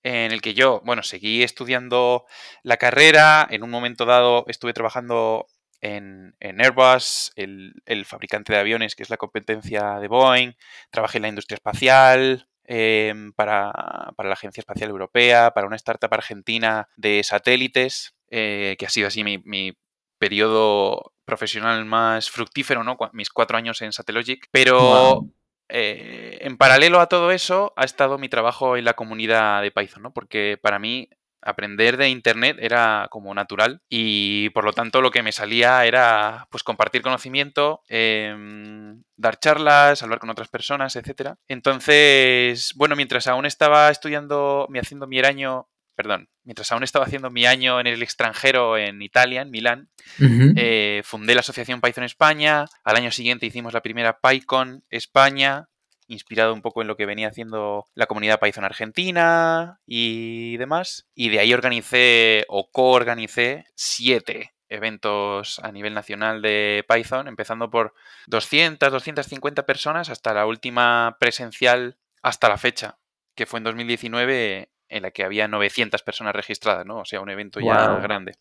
[0.04, 2.26] en el que yo, bueno, seguí estudiando
[2.64, 3.48] la carrera.
[3.50, 5.48] En un momento dado estuve trabajando
[5.82, 10.54] en, en Airbus, el, el fabricante de aviones, que es la competencia de Boeing.
[10.92, 12.48] Trabajé en la industria espacial.
[12.68, 13.72] Em, para,
[14.16, 19.08] para la Agencia Espacial Europea, para una startup argentina de satélites, eh, que ha sido
[19.08, 19.74] así mi, mi
[20.20, 22.98] periodo profesional más fructífero, ¿no?
[23.14, 24.48] Mis cuatro años en Satellogic.
[24.52, 25.34] Pero Wow.
[25.70, 30.04] eh, en paralelo a todo eso ha estado mi trabajo en la comunidad de Python,
[30.04, 30.14] ¿no?
[30.14, 31.10] Porque para mí
[31.48, 36.48] aprender de Internet era como natural y por lo tanto lo que me salía era
[36.52, 41.36] pues compartir conocimiento, em, dar charlas, hablar con otras personas, etc.
[41.48, 47.46] Entonces, bueno, mientras aún estaba estudiando, haciendo mi año, perdón, mientras aún estaba haciendo mi
[47.46, 52.66] año en el extranjero en Italia, en Milán, eh, fundé la asociación Python España.
[52.84, 55.70] Al año siguiente hicimos la primera PyCon España,
[56.08, 61.08] inspirado un poco en lo que venía haciendo la comunidad Python argentina y demás.
[61.14, 67.94] Y de ahí organicé o coorganicé siete eventos a nivel nacional de Python, empezando por
[68.28, 72.98] 200, 250 personas hasta la última presencial hasta la fecha,
[73.36, 77.00] que fue en 2019 en la que había 900 personas registradas, ¿no?
[77.00, 78.36] O sea, un evento ya grande.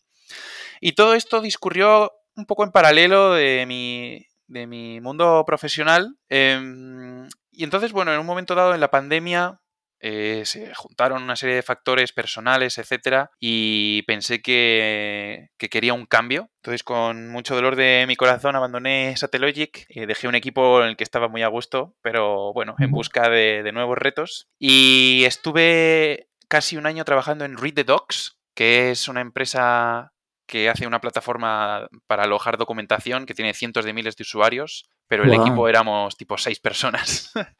[0.80, 6.16] Y todo esto discurrió un poco en paralelo de mi, de mi mundo profesional.
[6.28, 9.60] em, y entonces, bueno, en un momento dado en la pandemia
[9.98, 16.06] eh, se juntaron una serie de factores personales, etcétera, y pensé que, que quería un
[16.06, 16.50] cambio.
[16.62, 20.96] Entonces, con mucho dolor de mi corazón, abandoné Satellogic, eh, dejé un equipo en el
[20.96, 24.48] que estaba muy a gusto, pero bueno, en busca de, de nuevos retos.
[24.58, 30.12] Y estuve casi un año trabajando en Read the Docs, que es una empresa
[30.46, 35.24] que hace una plataforma para alojar documentación que tiene cientos de miles de usuarios, pero
[35.24, 35.40] el Wow.
[35.42, 37.32] equipo éramos tipo seis personas.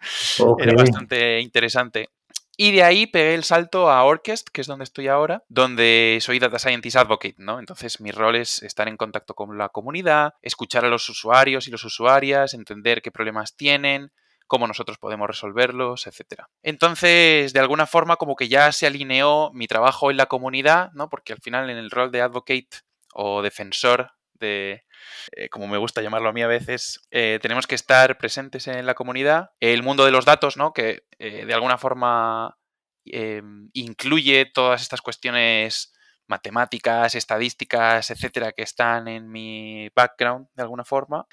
[0.59, 2.11] Era bastante interesante.
[2.59, 6.38] Y de ahí pegué el salto a Orchest, que es donde estoy ahora, donde soy
[6.38, 7.59] Data Scientist Advocate, ¿no?
[7.59, 11.70] Entonces mi rol es estar en contacto con la comunidad, escuchar a los usuarios y
[11.70, 14.11] las usuarias, entender qué problemas tienen,
[14.46, 16.44] cómo nosotros podemos resolverlos, etc.
[16.62, 21.11] Entonces, de alguna forma, como que ya se alineó mi trabajo en la comunidad, ¿no?
[21.11, 22.68] Porque al final en el rol de advocate
[23.12, 24.85] o defensor de,
[25.33, 28.87] eh, como me gusta llamarlo a mí a veces, eh, tenemos que estar presentes en
[28.87, 29.51] la comunidad.
[29.61, 30.73] El mundo de los datos, ¿no?
[30.73, 32.57] Que eh, de alguna forma
[33.05, 35.92] em, incluye todas estas cuestiones
[36.29, 41.27] matemáticas, estadísticas, etcétera, que están en mi background de alguna forma.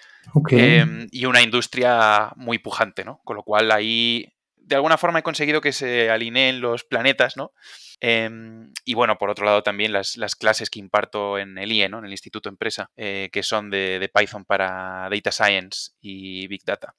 [0.50, 3.20] Em, y una industria muy pujante, ¿no?
[3.24, 4.34] Con lo cual ahí,
[4.66, 7.54] de alguna forma, he conseguido que se alineen los planetas, ¿no?
[8.00, 12.00] Em, y bueno, por otro lado también las, clases que imparto en el IE, ¿no?
[12.00, 16.96] en el Instituto Empresa, eh, que son de, Python para Data Science y Big Data.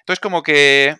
[0.00, 0.96] Entonces como que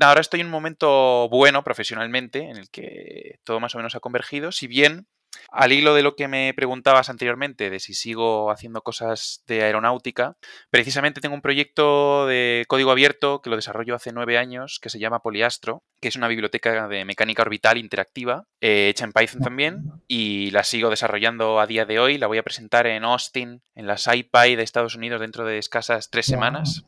[0.00, 4.00] ahora estoy en un momento bueno profesionalmente en el que todo más o menos ha
[4.00, 5.06] convergido, si bien
[5.50, 10.36] al hilo de lo que me preguntabas anteriormente, de si sigo haciendo cosas de aeronáutica,
[10.70, 14.98] precisamente tengo un proyecto de código abierto que lo desarrollo hace nueve años, que se
[14.98, 19.84] llama Poliastro, que es una biblioteca de mecánica orbital interactiva, eh, hecha en Python también,
[20.06, 22.18] y la sigo desarrollando a día de hoy.
[22.18, 26.10] La voy a presentar en Austin, en la SciPy de Estados Unidos, dentro de escasas
[26.10, 26.84] tres semanas.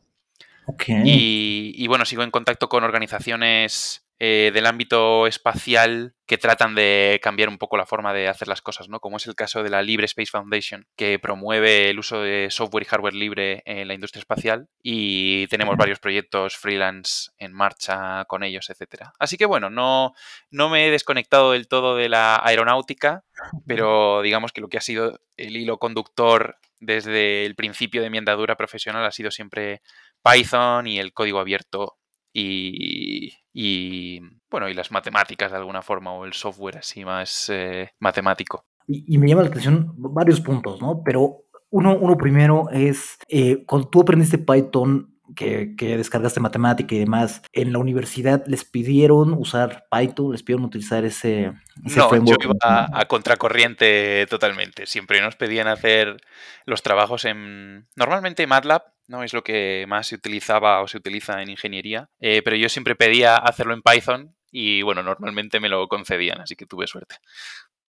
[0.87, 7.19] Y, y, bueno, sigo en contacto con organizaciones eh, del ámbito espacial que tratan de
[7.23, 8.99] cambiar un poco la forma de hacer las cosas, ¿no?
[8.99, 12.83] Como es el caso de la Libre Space Foundation, que promueve el uso de software
[12.83, 18.43] y hardware libre en la industria espacial y tenemos varios proyectos freelance en marcha con
[18.43, 19.11] ellos, etcétera.
[19.17, 20.13] Así que bueno, no,
[20.51, 23.23] no me he desconectado del todo de la aeronáutica,
[23.65, 28.19] pero digamos que lo que ha sido el hilo conductor desde el principio de mi
[28.19, 29.81] andadura profesional ha sido siempre
[30.23, 31.97] Python y el código abierto
[32.31, 38.65] y, bueno, y las matemáticas de alguna forma, o el software así más eh, matemático.
[38.87, 41.01] Y, me llama la atención varios puntos, ¿no?
[41.03, 46.99] Pero uno, uno primero es, eh, cuando tú aprendiste Python, que, que, descargaste matemática y
[46.99, 52.89] demás, en la universidad les pidieron usar Python, les pidieron utilizar ese, no, Yo iba
[52.91, 54.85] a, contracorriente totalmente.
[54.85, 56.17] Siempre nos pedían hacer
[56.65, 57.87] los trabajos en.
[57.95, 59.23] Normalmente MATLAB, ¿no?
[59.23, 62.09] Es lo que más se utilizaba o se utiliza en ingeniería.
[62.19, 66.55] Eh, pero yo siempre pedía hacerlo en Python y bueno, normalmente me lo concedían, así
[66.55, 67.15] que tuve suerte.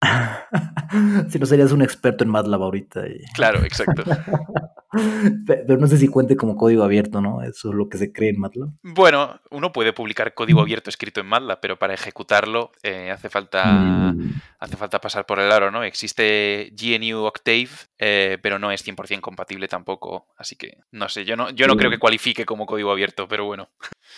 [1.29, 3.03] si no serías un experto en MATLAB ahorita.
[3.33, 4.03] Claro, exacto.
[5.45, 7.41] Pero no sé si cuente como código abierto, ¿no?
[7.41, 8.69] Eso es lo que se cree en MATLAB.
[8.83, 13.65] Bueno, uno puede publicar código abierto escrito en MATLAB, pero para ejecutarlo eh, hace, falta,
[13.65, 14.33] mm.
[14.59, 15.83] hace falta pasar por el aro, ¿no?
[15.83, 20.27] Existe GNU Octave, eh, pero no es 100% compatible tampoco.
[20.37, 23.45] Así que, no sé, yo no, yo no creo que cualifique como código abierto, pero
[23.45, 23.69] bueno.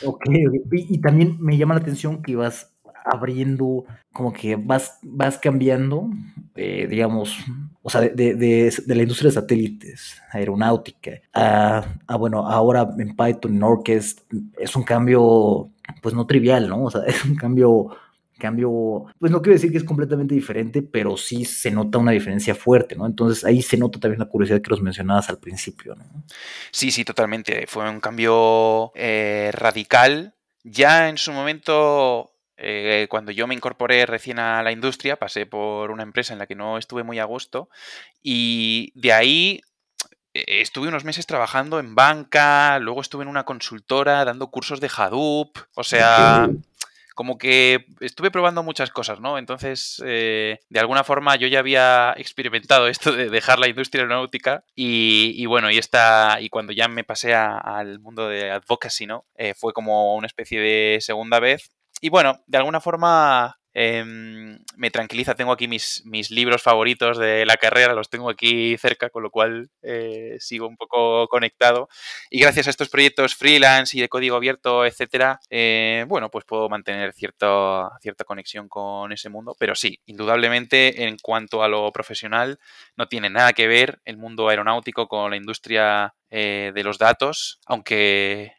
[0.03, 2.72] Ok, y, y también me llama la atención que ibas
[3.03, 6.09] abriendo, como que vas, vas cambiando,
[6.55, 7.37] eh, digamos,
[7.81, 11.85] o sea, de, de, de, la industria de satélites, aeronáutica, a,
[12.17, 14.21] bueno, ahora en Python, en Orchest,
[14.57, 15.69] es un cambio,
[16.01, 16.83] pues no trivial, ¿no?
[16.83, 17.89] O sea, es un cambio
[18.43, 22.53] cambio, pues no quiero decir que es completamente diferente, pero sí se nota una diferencia
[22.53, 23.05] fuerte, ¿no?
[23.05, 26.03] Entonces ahí se nota también la curiosidad que los mencionabas al principio, ¿no?
[26.69, 27.65] Sí, sí, totalmente.
[27.67, 30.35] Fue un cambio eh, radical.
[30.65, 35.91] Ya en su momento eh, cuando yo me incorporé recién a la industria, pasé por
[35.91, 37.69] una empresa en la que no estuve muy a gusto
[38.21, 39.61] y de ahí
[40.33, 44.91] eh, estuve unos meses trabajando en banca, luego estuve en una consultora dando cursos de
[44.95, 46.47] Hadoop, o sea,
[47.15, 49.39] como que estuve probando muchas cosas, ¿no?
[49.39, 54.63] Entonces, eh, de alguna forma yo ya había experimentado esto de dejar la industria aeronáutica
[54.75, 59.25] y, bueno, y esta, y cuando ya me pasé al mundo de advocacy, ¿no?
[59.55, 65.35] fue como una especie de segunda vez y bueno, de alguna forma em, me tranquiliza.
[65.35, 69.31] Tengo aquí mis, mis, libros favoritos de la carrera, los tengo aquí cerca, con lo
[69.31, 71.87] cual eh, sigo un poco conectado.
[72.29, 76.69] Y gracias a estos proyectos freelance y de código abierto, etcétera, eh, bueno, pues puedo
[76.69, 77.89] mantener cierta
[78.25, 79.55] conexión con ese mundo.
[79.57, 82.59] Pero sí, indudablemente, en cuanto a lo profesional,
[82.97, 87.59] no tiene nada que ver el mundo aeronáutico con la industria eh, de los datos,
[87.65, 88.53] aunque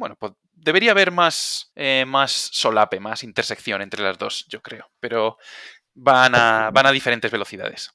[0.00, 0.16] bueno,
[0.60, 4.86] debería haber más, eh, más solape, más intersección entre las dos, yo creo.
[5.00, 5.38] Pero
[5.94, 7.92] van a, van a diferentes velocidades.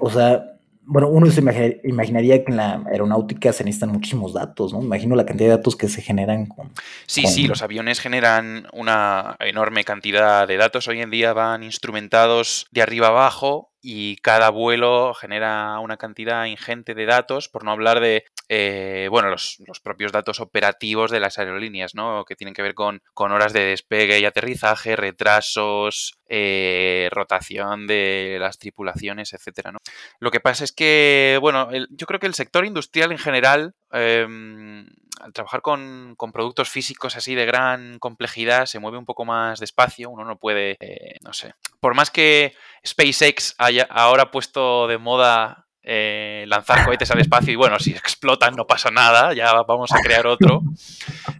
[0.00, 0.56] o sea,
[0.88, 1.40] bueno, uno se
[1.82, 4.80] imaginaría que en la aeronáutica se necesitan muchísimos datos, ¿no?
[4.80, 6.70] Imagino la cantidad de datos que se generan con...
[7.06, 10.86] Sí, sí, los aviones generan una enorme cantidad de datos.
[10.86, 16.92] Hoy en día van instrumentados de arriba abajo y cada vuelo genera una cantidad ingente
[16.96, 21.94] de datos, por no hablar de eh, bueno, los, propios datos operativos de las aerolíneas,
[21.94, 22.24] ¿no?
[22.24, 28.58] Que tienen que ver con, horas de despegue y aterrizaje, retrasos, eh, rotación de las
[28.58, 29.78] tripulaciones, etcétera, ¿no?
[30.18, 34.88] Lo que pasa es que, bueno, yo creo que el sector industrial en general, em,
[35.20, 40.10] al trabajar con, productos físicos así de gran complejidad, se mueve un poco más despacio,
[40.10, 42.54] uno no puede, eh, no sé, por más que
[42.86, 48.54] SpaceX haya ahora puesto de moda eh, lanzar cohetes al espacio y bueno, si explotan
[48.54, 50.62] no pasa nada, ya vamos a crear otro.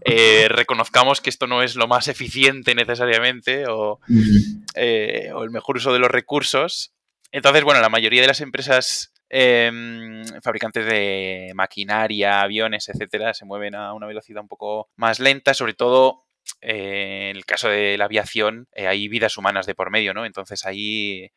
[0.09, 5.93] Eh, reconozcamos que esto no es lo más eficiente necesariamente o, o el mejor uso
[5.93, 6.93] de los recursos.
[7.33, 13.75] Entonces, bueno, la mayoría de las empresas em, fabricantes de maquinaria, aviones, etcétera, se mueven
[13.75, 16.27] a una velocidad un poco más lenta, sobre todo
[16.61, 20.25] eh, en el caso de la aviación eh, hay vidas humanas de por medio, ¿no?
[20.25, 21.31] Entonces ahí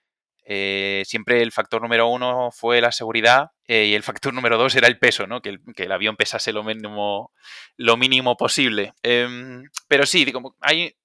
[0.45, 4.87] eh, siempre el factor número uno fue la seguridad y el factor número dos era
[4.87, 5.41] el peso, ¿no?
[5.41, 7.31] Que el, avión pesase lo mínimo,
[7.77, 8.93] lo mínimo posible.
[9.03, 10.95] Em, pero sí, digo, hay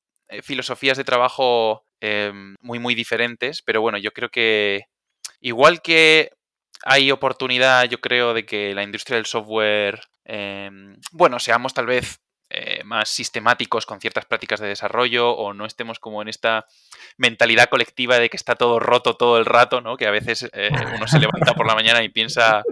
[0.43, 4.87] filosofías de trabajo em, muy, muy diferentes, pero bueno, yo creo que
[5.41, 6.31] igual que
[6.85, 12.21] hay oportunidad, yo creo, de que la industria del software, em, bueno, seamos tal vez
[12.51, 16.67] eh, más sistemáticos con ciertas prácticas de desarrollo o no estemos como en esta
[17.17, 19.97] mentalidad colectiva de que está todo roto todo el rato, ¿no?
[19.97, 22.63] Que a veces eh, uno se levanta por la mañana y piensa,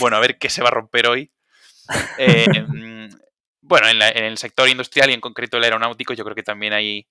[0.00, 1.32] bueno, a ver qué se va a romper hoy.
[2.18, 3.08] Mm,
[3.62, 7.06] bueno, en el sector industrial y en concreto el aeronáutico yo creo que también hay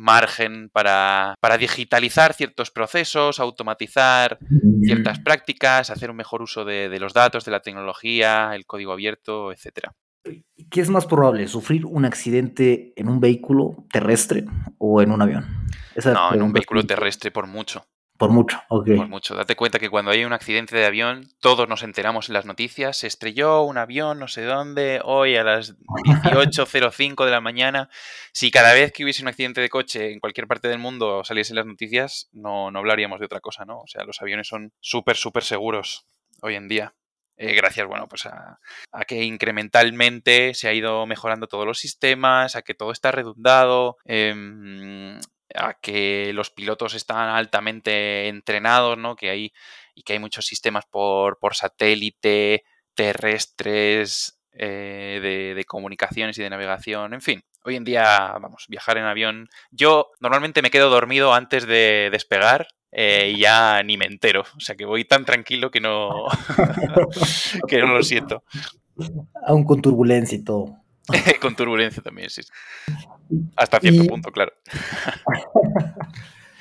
[0.00, 4.38] margen para, para digitalizar ciertos procesos, automatizar
[4.82, 8.92] ciertas prácticas, hacer un mejor uso de, de los datos, de la tecnología, el código
[8.92, 9.92] abierto, etcétera.
[10.70, 14.44] ¿Qué es más probable, sufrir un accidente en un vehículo terrestre
[14.78, 15.46] o en un avión?
[15.94, 17.84] Esa No, en un vehículo terrestre por mucho.
[18.20, 18.86] Por mucho, ok.
[18.96, 19.34] Por mucho.
[19.34, 22.98] Date cuenta que cuando hay un accidente de avión, todos nos enteramos en las noticias.
[22.98, 27.88] Se estrelló un avión, no sé dónde, hoy a las 18.05 de la mañana.
[28.34, 31.52] Si cada vez que hubiese un accidente de coche en cualquier parte del mundo saliese
[31.52, 33.80] en las noticias, no, no hablaríamos de otra cosa, ¿no?
[33.80, 36.06] O sea, los aviones son súper, súper seguros
[36.42, 36.94] hoy en día.
[37.38, 38.60] Eh, gracias, bueno, pues a,
[38.92, 43.96] a que incrementalmente se ha ido mejorando todos los sistemas, a que todo está redundado,
[44.04, 45.18] em,
[45.54, 49.16] a que los pilotos están altamente entrenados, ¿no?
[49.16, 49.52] Que hay,
[49.94, 56.50] y que hay muchos sistemas por, por satélite, terrestres, eh, de, de comunicaciones y de
[56.50, 57.42] navegación, en fin.
[57.62, 59.48] Hoy en día, vamos, viajar en avión.
[59.70, 64.44] Yo normalmente me quedo dormido antes de despegar eh, y ya ni me entero.
[64.56, 66.26] O sea que voy tan tranquilo que no,
[67.68, 68.44] que no lo siento.
[69.46, 70.79] Aún con turbulencia y todo.
[71.40, 72.42] Con turbulencia también, sí.
[73.56, 74.52] Hasta cierto Y- punto, claro.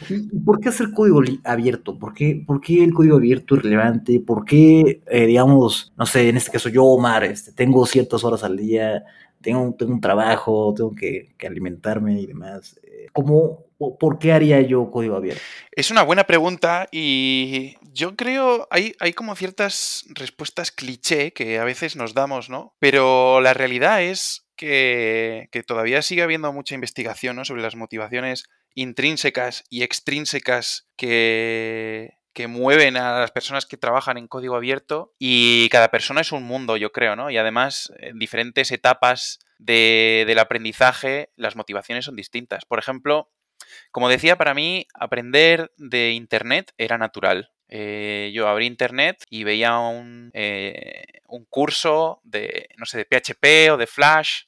[0.10, 2.00] ¿Y y por qué hacer código abierto?
[2.00, 4.22] ¿Por qué, por qué el código abierto es relevante?
[4.26, 8.44] ¿Por qué, eh, digamos, no sé, en este caso yo, Omar, este, tengo ciertas horas
[8.46, 9.04] al día,
[9.42, 12.80] tengo, tengo un trabajo, tengo que, que alimentarme y demás?
[12.84, 15.42] Eh, ¿Cómo, por qué haría yo código abierto?
[15.72, 21.64] Es una buena pregunta y yo creo hay, hay como ciertas respuestas cliché que a
[21.64, 22.76] veces nos damos, ¿no?
[22.80, 27.46] Pero la realidad es que, que todavía sigue habiendo mucha investigación ¿no?
[27.46, 28.44] sobre las motivaciones
[28.76, 35.68] intrínsecas y extrínsecas que, que mueven a las personas que trabajan en código abierto y
[35.70, 37.30] cada persona es un mundo, yo creo, ¿no?
[37.32, 42.66] Y además, en diferentes etapas de- del aprendizaje, las motivaciones son distintas.
[42.66, 43.30] Por ejemplo,
[43.92, 47.52] como decía, para mí aprender de Internet era natural.
[47.68, 53.72] Eh, yo abrí Internet y veía un, eh, un curso de, no sé, de PHP
[53.72, 54.44] o de Flash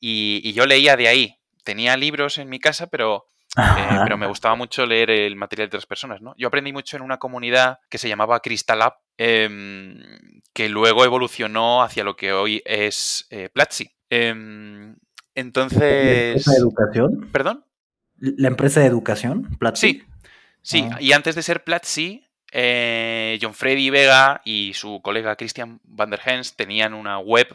[0.00, 1.38] y, y yo leía de ahí.
[1.64, 5.76] Tenía libros en mi casa, pero, eh, pero me gustaba mucho leer el material de
[5.76, 6.34] otras personas, ¿no?
[6.36, 10.00] Yo aprendí mucho en una comunidad que se llamaba Crystal Lab, em,
[10.52, 13.90] que luego evolucionó hacia lo que hoy es eh, Platzi.
[14.10, 14.96] Em, ¿La
[15.34, 15.80] entonces...
[15.82, 17.30] empresa de educación?
[17.32, 17.64] ¿Perdón?
[18.18, 19.56] ¿La empresa de educación?
[19.58, 19.80] Platzi?
[19.80, 20.04] Sí,
[20.62, 20.88] sí.
[20.90, 21.00] Ah.
[21.00, 26.20] Y antes de ser Platzi, eh, John Freddy Vega y su colega Christian van der
[26.24, 27.48] Hens tenían una web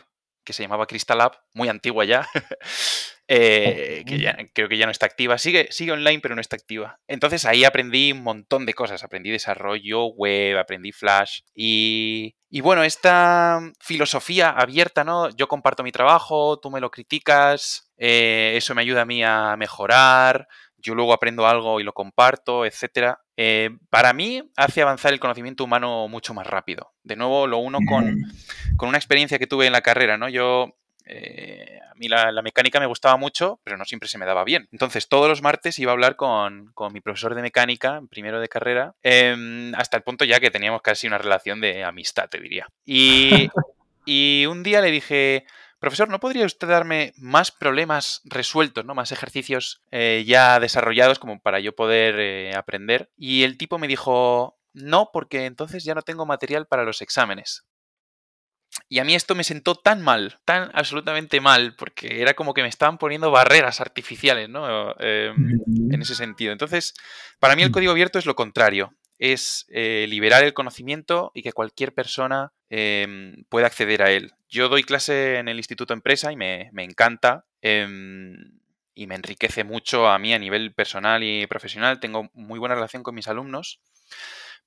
[0.44, 2.28] que se llamaba Crystal Lab, muy antigua ya,
[3.32, 5.38] eh, que ya, creo que ya no está activa.
[5.38, 7.00] Sigue, sigue online, pero no está activa.
[7.08, 9.04] Entonces ahí aprendí un montón de cosas.
[9.04, 11.42] Aprendí desarrollo web, aprendí Flash.
[11.54, 15.30] Y, y bueno, esta filosofía abierta, ¿no?
[15.30, 19.56] Yo comparto mi trabajo, tú me lo criticas, eh, eso me ayuda a mí a
[19.58, 20.48] mejorar
[20.82, 23.20] yo luego aprendo algo y lo comparto, etcétera.
[23.38, 26.94] Eh, para mí hace avanzar el conocimiento humano mucho más rápido.
[27.04, 28.78] De nuevo, lo uno con, Mm.
[28.78, 30.30] con una experiencia que tuve en la carrera, ¿no?
[30.30, 30.78] Yo,
[31.10, 34.44] eh, a mí la, la mecánica me gustaba mucho, pero no siempre se me daba
[34.44, 34.68] bien.
[34.72, 38.48] Entonces, todos los martes iba a hablar con, con mi profesor de mecánica, primero de
[38.48, 42.68] carrera, em, hasta el punto ya que teníamos casi una relación de amistad, te diría.
[42.86, 43.50] Y,
[44.06, 45.46] y un día le dije,
[45.80, 48.94] profesor, ¿no podría usted darme más problemas resueltos, ¿no?
[48.94, 53.10] más ejercicios eh, ya desarrollados como para yo poder eh, aprender?
[53.18, 57.66] Y el tipo me dijo, no, porque entonces ya no tengo material para los exámenes.
[58.88, 62.62] Y a mí esto me sentó tan mal, tan absolutamente mal, porque era como que
[62.62, 64.96] me estaban poniendo barreras artificiales, ¿no?
[65.00, 66.52] Eh, en ese sentido.
[66.52, 66.94] Entonces,
[67.40, 68.94] para mí el código abierto es lo contrario.
[69.18, 74.32] es eh, liberar el conocimiento y que cualquier persona em, pueda acceder a él.
[74.48, 78.60] Yo doy clase en el Instituto Empresa y me, encanta em,
[78.96, 82.00] y me enriquece mucho a mí a nivel personal y profesional.
[82.00, 83.82] Tengo muy buena relación con mis alumnos,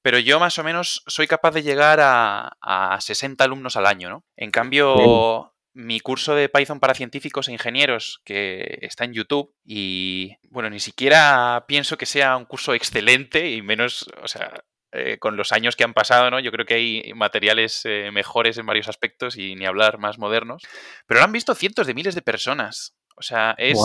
[0.03, 4.11] pero yo más o menos soy capaz de llegar a, a 60 alumnos al año,
[4.11, 4.24] ¿no?
[4.36, 10.36] En cambio, mi curso de Python para científicos e ingenieros que está en YouTube y
[10.50, 15.36] bueno, ni siquiera pienso que sea un curso excelente y menos, o sea, eh, con
[15.36, 16.38] los años que han pasado, ¿no?
[16.40, 20.62] Yo creo que hay materiales eh, mejores en varios aspectos y ni hablar más modernos,
[21.07, 22.94] pero lo han visto cientos de miles de personas.
[23.16, 23.78] O sea, es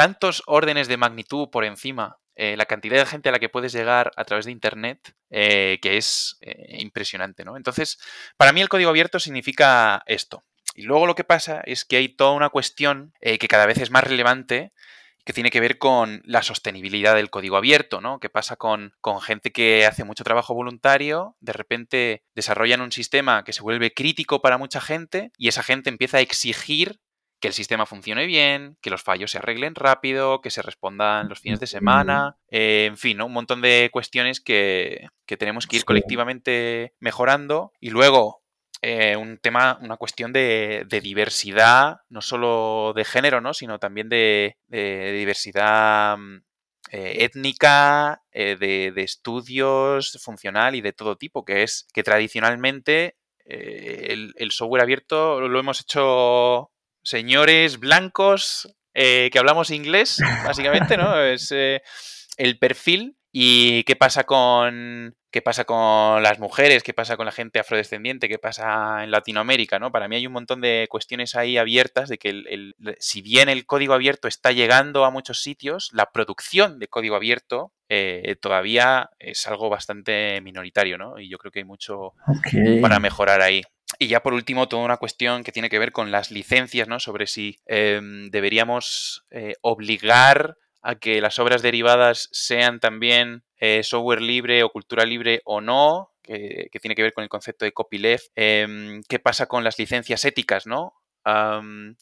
[0.00, 3.72] tantos órdenes de magnitud por encima eh, la cantidad de gente a la que puedes
[3.72, 6.38] llegar a través de Internet, que es
[6.68, 7.56] impresionante, ¿no?
[7.56, 7.98] Entonces,
[8.36, 10.44] para mí el código abierto significa esto,
[10.74, 13.78] y luego lo que pasa es que hay toda una cuestión eh, que cada vez
[13.78, 14.72] es más relevante
[15.24, 18.18] que tiene que ver con la sostenibilidad del código abierto, ¿no?
[18.20, 21.36] ¿Qué pasa con, con, gente que hace mucho trabajo voluntario?
[21.40, 25.90] De repente desarrollan un sistema que se vuelve crítico para mucha gente y esa gente
[25.90, 27.00] empieza a exigir
[27.40, 31.40] que el sistema funcione bien, que los fallos se arreglen rápido, que se respondan los
[31.40, 35.84] fines de semana, eh, en fin, un montón de cuestiones que, que tenemos que ir
[35.84, 37.72] colectivamente mejorando.
[37.80, 38.40] Y luego,
[38.82, 43.52] eh, un tema, una cuestión de, diversidad, no solo de género, ¿no?
[43.52, 46.36] sino también de, diversidad mm,
[46.90, 54.50] eh, étnica, eh, de, estudios funcional y de todo tipo, que es que tradicionalmente el,
[54.50, 56.70] software abierto lo hemos hecho
[57.02, 61.16] señores blancos que hablamos inglés, básicamente, ¿no?
[61.24, 63.16] Es el perfil.
[63.32, 68.28] ¿Y qué pasa con qué pasa con las mujeres, qué pasa con la gente afrodescendiente,
[68.28, 69.92] qué pasa en Latinoamérica, ¿no?
[69.92, 73.64] Para mí hay un montón de cuestiones ahí abiertas de que el, si bien el
[73.66, 79.46] código abierto está llegando a muchos sitios, la producción de código abierto eh, todavía es
[79.46, 81.18] algo bastante minoritario, ¿no?
[81.18, 82.14] Y yo creo que hay mucho
[82.82, 83.62] para mejorar ahí.
[83.98, 87.00] Y ya por último, toda una cuestión que tiene que ver con las licencias, ¿no?
[87.00, 94.22] Sobre si em, deberíamos eh, obligar a que las obras derivadas sean también eh, software
[94.22, 98.26] libre o cultura libre o no, que, tiene que ver con el concepto de copyleft.
[98.34, 100.94] Em, ¿Qué pasa con las licencias éticas, no?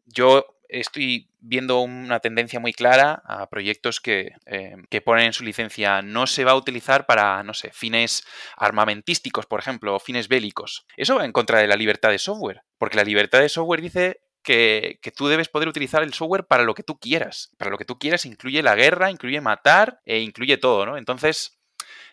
[0.06, 5.44] yo estoy viendo una tendencia muy clara a proyectos que, em, que, ponen en su
[5.44, 8.24] licencia no se va a utilizar para, no sé, fines
[8.56, 10.86] armamentísticos, por ejemplo, o fines bélicos.
[10.96, 14.20] Eso va en contra de la libertad de software, porque la libertad de software dice
[14.42, 17.50] que, tú debes poder utilizar el software para lo que tú quieras.
[17.58, 20.96] Para lo que tú quieras incluye la guerra, incluye matar e incluye todo, ¿no?
[20.96, 21.57] Entonces,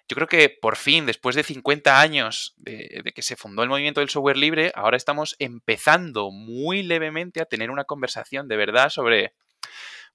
[0.08, 4.02] yo creo que por fin, después de 50 años de, que se fundó el movimiento
[4.02, 9.34] del software libre, ahora estamos empezando muy levemente a tener una conversación de verdad sobre,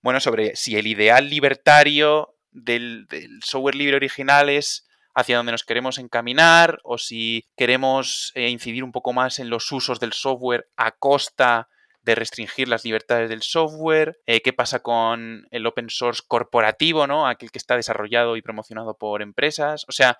[0.01, 3.07] bueno, sobre si el ideal libertario del,
[3.45, 8.93] software libre original es hacia donde nos queremos encaminar o si queremos eh, incidir un
[8.93, 11.69] poco más en los usos del software a costa
[12.03, 17.27] de restringir las libertades del software, eh, qué pasa con el open source corporativo, ¿no?
[17.27, 19.85] Aquel que está desarrollado y promocionado por empresas.
[19.89, 20.19] O sea,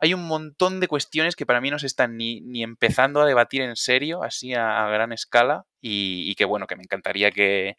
[0.00, 3.26] hay un montón de cuestiones que para mí no se están ni, ni empezando a
[3.26, 7.76] debatir en serio, así a, gran escala, y, y, que bueno, que me encantaría que,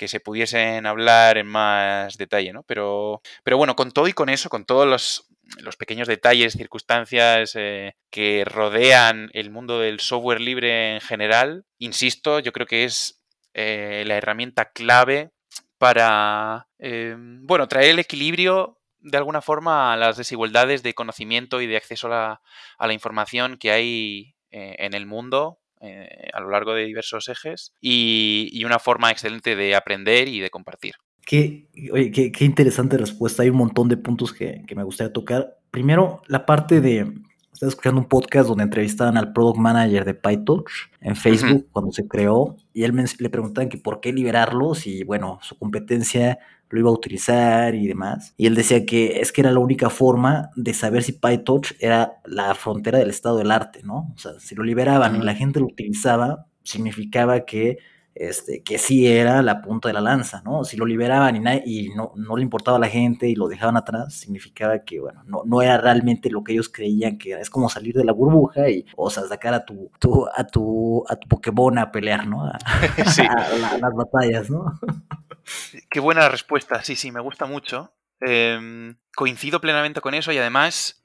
[0.00, 2.62] que se pudiesen hablar en más detalle, ¿no?
[2.62, 5.28] Pero, pero bueno, con todo y con eso, con todos los,
[5.58, 12.38] los pequeños detalles, circunstancias eh, que rodean el mundo del software libre en general, insisto,
[12.38, 13.22] yo creo que es
[13.52, 15.32] eh, la herramienta clave
[15.76, 21.66] para, eh, bueno, traer el equilibrio de alguna forma a las desigualdades de conocimiento y
[21.66, 22.40] de acceso a
[22.78, 28.78] la, información que hay en el mundo a lo largo de diversos ejes y, una
[28.78, 30.94] forma excelente de aprender y de compartir.
[31.24, 33.42] Qué, oye, qué, interesante respuesta.
[33.42, 35.58] Hay un montón de puntos que, me gustaría tocar.
[35.70, 37.12] Primero, la parte de.
[37.60, 42.08] Estaba escuchando un podcast donde entrevistaban al product manager de PyTorch en Facebook cuando se
[42.08, 46.38] creó y él le preguntaban que por qué liberarlo si, bueno, su competencia
[46.70, 48.32] lo iba a utilizar y demás.
[48.38, 52.14] Y él decía que es que era la única forma de saber si PyTorch era
[52.24, 54.10] la frontera del estado del arte, ¿no?
[54.14, 57.76] O sea, si lo liberaban y la gente lo utilizaba, significaba que
[58.14, 60.64] este, que sí era la punta de la lanza, ¿no?
[60.64, 63.76] Si lo liberaban y, y no, no, le importaba a la gente y lo dejaban
[63.76, 67.40] atrás, significaba que, bueno, no, no era realmente lo que ellos creían que era.
[67.40, 69.90] Es como salir de la burbuja y, o sea, sacar a tu,
[70.34, 72.44] a tu, a tu Pokémon a pelear, ¿no?
[72.44, 72.58] A,
[73.80, 74.78] las batallas, ¿no?
[75.90, 77.92] Qué buena respuesta, sí, sí, me gusta mucho.
[78.20, 81.02] Em, coincido plenamente con eso y además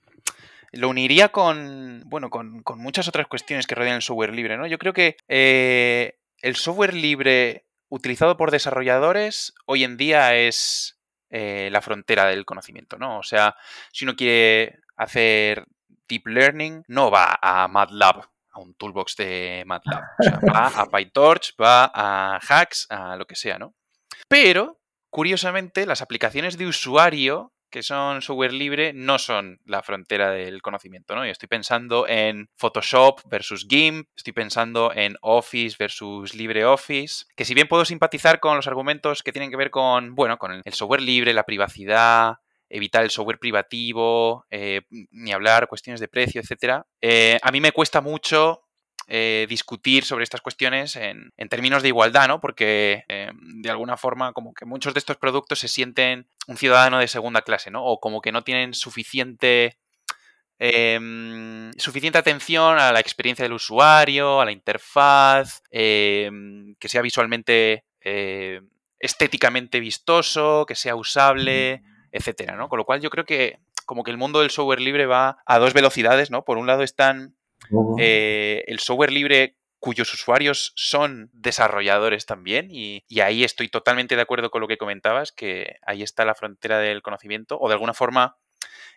[0.74, 4.68] lo uniría con, bueno, con, con, muchas otras cuestiones que rodean el software libre, ¿no?
[4.68, 11.69] Yo creo que eh, el software libre utilizado por desarrolladores hoy en día es eh,
[11.71, 13.19] la frontera del conocimiento, ¿no?
[13.19, 13.55] O sea,
[13.91, 15.65] si uno quiere hacer
[16.07, 20.03] deep learning no va a MATLAB, a un toolbox de MATLAB.
[20.19, 23.75] O sea, va a PyTorch, va a Hacks, a lo que sea, ¿no?
[24.27, 24.79] Pero,
[25.09, 31.13] curiosamente, las aplicaciones de usuario que son software libre no son la frontera del conocimiento,
[31.13, 31.26] ¿no?
[31.26, 37.53] Yo estoy pensando en Photoshop versus GIMP, estoy pensando en Office versus LibreOffice, que si
[37.53, 41.01] bien puedo simpatizar con los argumentos que tienen que ver con, bueno, con el software
[41.01, 42.36] libre, la privacidad,
[42.69, 46.86] evitar el software privativo, eh, ni hablar cuestiones de precio, etcétera.
[47.01, 48.61] Eh, a mí me cuesta mucho
[49.08, 52.41] eh, discutir sobre estas cuestiones en, términos de igualdad, ¿no?
[52.41, 57.08] Porque de alguna forma como que muchos de estos productos se sienten un ciudadano de
[57.08, 57.84] segunda clase, ¿no?
[57.84, 59.78] O como que no tienen suficiente
[60.58, 67.84] em, suficiente atención a la experiencia del usuario, a la interfaz, em, que sea visualmente,
[68.99, 71.82] estéticamente vistoso, que sea usable
[72.16, 72.70] etcétera, ¿no?
[72.70, 75.60] Con lo cual yo creo que como que el mundo del software libre va a
[75.60, 76.45] dos velocidades, ¿no?
[76.45, 77.36] Por un lado están
[77.99, 84.49] eh, el software libre cuyos usuarios son desarrolladores también y, ahí estoy totalmente de acuerdo
[84.49, 88.38] con lo que comentabas, que ahí está la frontera del conocimiento o de alguna forma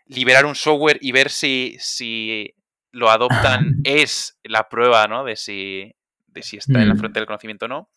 [0.06, 2.54] liberar un software y ver si, si
[2.90, 5.24] lo adoptan es la prueba ¿no?
[5.24, 5.94] de, si,
[6.28, 6.98] de si está en la mm.
[6.98, 7.90] frontera del conocimiento o no.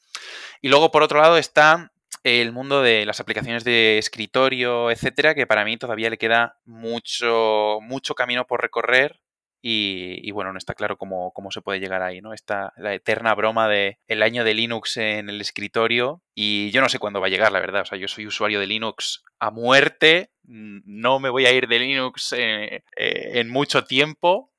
[0.61, 1.91] Y luego, por otro lado, está
[2.23, 7.79] el mundo de las aplicaciones de escritorio, etcétera, que para mí todavía le queda mucho,
[7.81, 9.21] mucho camino por recorrer.
[9.63, 12.33] Y, bueno, no está claro cómo, cómo, se puede llegar ahí, ¿no?
[12.33, 16.89] Está la eterna broma de el año de Linux en el escritorio y yo no
[16.89, 17.83] sé cuándo va a llegar, la verdad.
[17.83, 21.79] O sea, yo soy usuario de Linux a muerte, no me voy a ir de
[21.79, 24.51] Linux eh, eh, en mucho tiempo,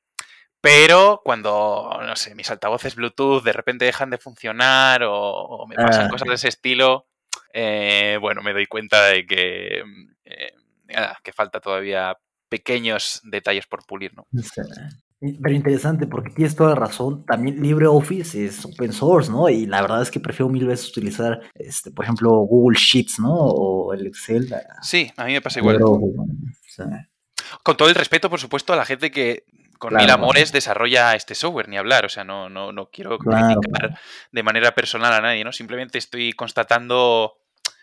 [0.62, 6.06] pero cuando, no sé, mis altavoces Bluetooth de repente dejan de funcionar o, me pasan
[6.06, 7.08] ah, cosas de ese estilo,
[7.52, 10.52] eh, bueno, me doy cuenta de que, mm, eh,
[11.24, 12.16] que falta todavía
[12.52, 14.26] pequeños detalles por pulir, ¿no?
[15.40, 17.24] Pero interesante, porque tienes toda la razón.
[17.24, 19.48] También LibreOffice es open source, ¿no?
[19.48, 23.32] Y la verdad es que prefiero mil veces utilizar, este, por ejemplo, Google Sheets, ¿no?
[23.32, 24.54] O el Excel.
[24.82, 25.78] Sí, a mí me pasa igual.
[27.62, 29.44] Con todo el respeto, por supuesto, a la gente que
[29.78, 32.04] con mil amores desarrolla este software, ni hablar.
[32.04, 33.98] O sea, no, no, no quiero criticar
[34.30, 35.52] de manera personal a nadie, ¿no?
[35.52, 37.32] Simplemente estoy constatando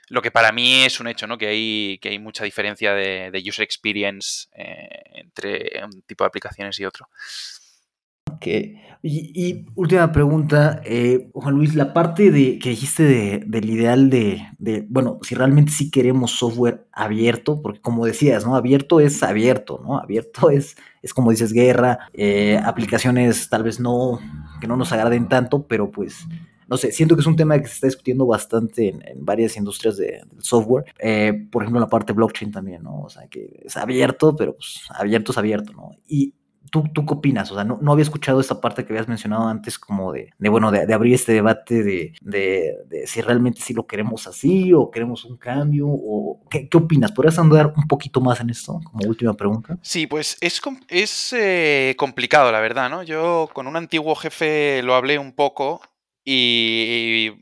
[0.10, 1.38] lo que para mí es un hecho, ¿no?
[1.38, 6.80] Que hay, que hay mucha diferencia de, user experience eh, entre un tipo de aplicaciones
[6.80, 7.07] y otro.
[9.01, 15.20] Y, última pregunta, eh, Juan Luis, la parte de que dijiste del ideal de, bueno,
[15.22, 18.55] si realmente sí queremos software abierto, porque como decías, ¿no?
[18.55, 19.99] Abierto es abierto, ¿no?
[19.99, 24.20] Abierto es, es como dices, guerra, eh, aplicaciones tal vez no,
[24.60, 26.26] que no nos agraden tanto, pero pues
[26.70, 29.97] no sé, siento que es un tema que se está discutiendo bastante en, varias industrias
[29.97, 30.86] de, del software.
[30.99, 33.01] Eh, por ejemplo, la parte blockchain también, ¿no?
[33.01, 35.91] O sea, que es abierto, pero pues abierto es abierto, ¿no?
[36.07, 36.34] Y
[36.72, 37.51] ¿Tú, ¿Tú qué opinas?
[37.51, 40.49] O sea, no, no, había escuchado esta parte que habías mencionado antes, como de, de
[40.49, 45.26] bueno, de, abrir este debate de, de, si realmente sí lo queremos así o queremos
[45.26, 45.88] un cambio.
[45.88, 47.11] o ¿Qué, qué opinas?
[47.11, 49.78] ¿Podrías andar un poquito más en esto como última pregunta?
[49.82, 53.03] Sí, pues es, es eh, complicado, la verdad, ¿no?
[53.03, 55.82] Yo con un antiguo jefe lo hablé un poco
[56.32, 57.34] y,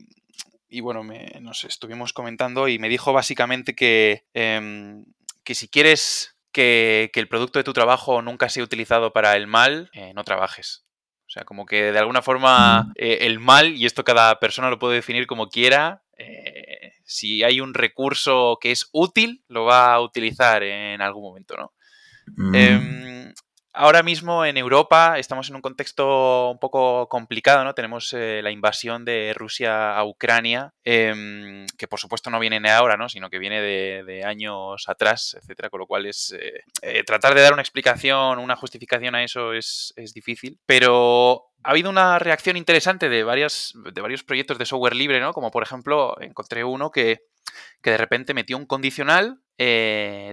[0.68, 5.04] y, bueno, me, nos estuvimos comentando y me dijo básicamente que, em,
[5.44, 9.90] que si quieres que, el producto de tu trabajo nunca sea utilizado para el mal,
[9.92, 10.84] eh, no trabajes.
[11.26, 14.78] O sea, como que de alguna forma eh, el mal, y esto cada persona lo
[14.78, 20.00] puede definir como quiera, eh, si hay un recurso que es útil, lo va a
[20.00, 21.72] utilizar en algún momento, ¿no?
[22.36, 23.32] Mm.
[23.80, 27.74] Ahora mismo en Europa estamos en un contexto un poco complicado, ¿no?
[27.74, 32.70] Tenemos eh, la invasión de Rusia a Ucrania, em, que por supuesto no viene de
[32.70, 33.08] ahora, ¿no?
[33.08, 37.42] Sino que viene de, años atrás, etcétera, con lo cual es eh, eh, tratar de
[37.42, 40.58] dar una explicación, una justificación a eso es, difícil.
[40.66, 45.32] Pero ha habido una reacción interesante de, varias, de varios proyectos de software libre, ¿no?
[45.32, 47.20] Como por ejemplo, encontré uno que,
[47.80, 49.40] que de repente metió un condicional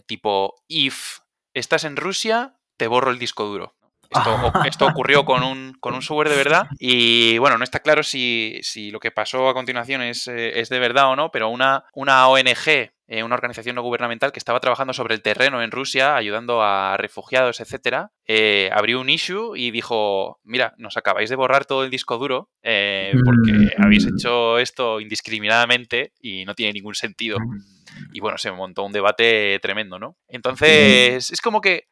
[0.08, 1.20] tipo if
[1.54, 3.76] estás en Rusia, te borro el disco duro.
[4.66, 8.62] Esto, ocurrió con un, con un, software de verdad y bueno, no está claro si,
[8.92, 12.28] lo que pasó a continuación es, eh, es, de verdad o no, pero una, una
[12.28, 16.62] ONG, eh, una organización no gubernamental que estaba trabajando sobre el terreno en Rusia, ayudando
[16.62, 21.84] a refugiados, etcétera, eh, abrió un issue y dijo, mira, nos acabáis de borrar todo
[21.84, 23.84] el disco duro porque mm.
[23.84, 27.40] habéis hecho esto indiscriminadamente y no tiene ningún sentido.
[27.40, 27.76] Mm.
[28.14, 30.18] Y bueno, se montó un debate tremendo, ¿no?
[30.28, 31.88] Entonces, es como que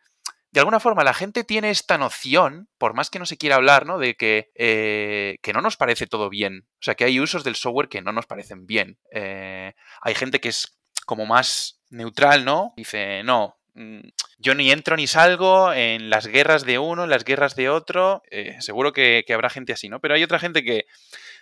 [0.54, 3.88] de alguna forma la gente tiene esta noción, por más que no se quiera hablar,
[3.88, 3.98] ¿no?
[3.98, 6.68] De que, eh, que no nos parece todo bien.
[6.74, 9.00] O sea, que hay usos del software que no nos parecen bien.
[9.12, 10.78] Eh, hay gente que es
[11.08, 12.72] como más neutral, ¿no?
[12.78, 14.02] Dice, no, mm,
[14.38, 18.22] yo ni entro ni salgo en las guerras de uno, en las guerras de otro.
[18.30, 20.00] Eh, seguro que, que habrá gente así, ¿no?
[20.02, 20.86] Pero hay otra gente que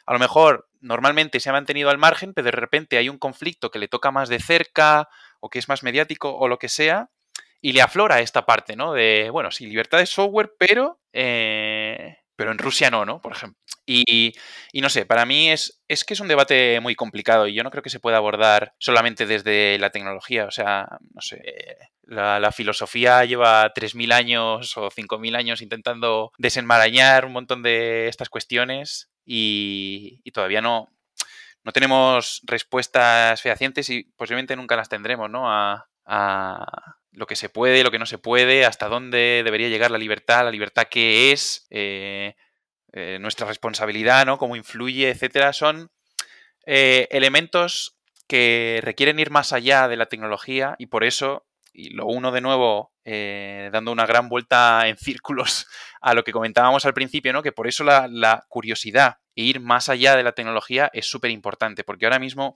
[0.06, 3.72] a lo mejor normalmente se ha mantenido al margen, pero de repente hay un conflicto
[3.72, 5.10] que le toca más de cerca
[5.42, 7.10] o que es más mediático o lo que sea,
[7.62, 8.94] y le aflora esta parte, ¿no?
[8.94, 13.22] De, bueno, sí, libertad de software, pero, eh, pero en Rusia no, ¿no?
[13.22, 13.60] Por ejemplo.
[13.86, 14.34] Y,
[14.72, 17.64] y, no sé, para mí es, es que es un debate muy complicado y yo
[17.64, 20.46] no creo que se pueda abordar solamente desde la tecnología.
[20.46, 21.42] O sea, no sé,
[22.04, 29.10] la, filosofía lleva 3.000 años o 5.000 años intentando desenmarañar un montón de estas cuestiones
[29.26, 30.90] y, y todavía no,
[31.64, 35.52] no tenemos respuestas fehacientes y posiblemente nunca las tendremos, ¿no?
[35.52, 35.88] A,
[37.12, 40.46] lo que se puede, lo que no se puede, hasta dónde debería llegar la libertad,
[40.46, 42.36] la libertad qué es, eh,
[42.94, 44.38] eh, nuestra responsabilidad, ¿no?
[44.38, 45.54] Cómo influye, etcétera.
[45.54, 45.92] Son
[46.66, 47.98] eh, elementos
[48.28, 52.42] que requieren ir más allá de la tecnología y por eso, y lo uno de
[52.42, 55.68] nuevo, eh, dando una gran vuelta en círculos
[56.02, 57.44] a lo que comentábamos al principio, ¿no?
[57.44, 61.84] Que por eso la, curiosidad e ir más allá de la tecnología es súper importante,
[61.84, 62.56] porque ahora mismo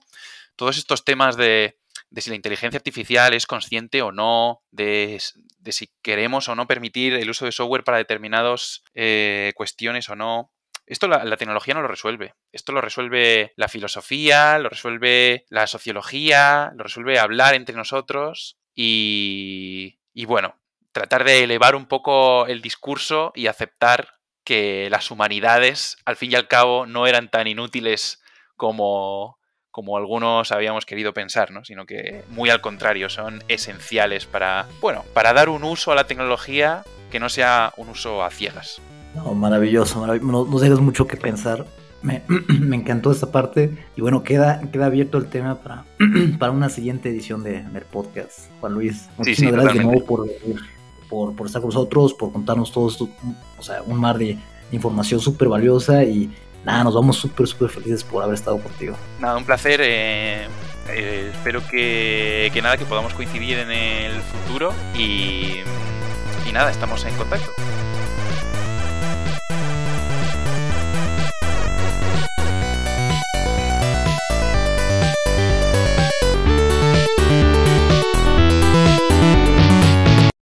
[0.56, 1.78] todos estos temas de
[2.16, 7.30] si la inteligencia artificial es consciente o no, de, si queremos o no permitir el
[7.30, 10.52] uso de software para determinadas eh, cuestiones o no.
[10.86, 12.34] Esto la, tecnología no lo resuelve.
[12.52, 19.98] Esto lo resuelve la filosofía, lo resuelve la sociología, lo resuelve hablar entre nosotros y,
[20.12, 20.54] y bueno,
[20.92, 26.36] tratar de elevar un poco el discurso y aceptar que las humanidades, al fin y
[26.36, 28.22] al cabo, no eran tan inútiles
[28.56, 29.38] como,
[29.70, 31.64] como algunos habíamos querido pensar, ¿no?
[31.64, 36.06] sino que muy al contrario, son esenciales para, bueno, para dar un uso a la
[36.06, 38.80] tecnología que no sea un uso a ciegas.
[39.14, 41.66] No, maravilloso, nos dejas mucho que pensar.
[42.02, 42.22] Me,
[42.60, 45.84] me, encantó esta parte y bueno, queda, queda abierto el tema para,
[46.38, 48.50] para una siguiente edición de, del podcast.
[48.60, 49.78] Juan Luis, muchísimas sí, sí, gracias totalmente.
[49.78, 50.28] de nuevo por,
[51.08, 53.08] por, por, estar con nosotros, por contarnos todo esto,
[53.58, 54.38] o sea, un mar de
[54.72, 56.30] información súper valiosa y
[56.64, 58.96] nada, nos vamos súper, súper felices por haber estado contigo.
[59.20, 59.80] Nada, un placer.
[59.82, 60.46] Eh,
[60.88, 65.60] eh, espero que, que, nada, que podamos coincidir en el futuro y,
[66.48, 67.50] y nada, estamos en contacto.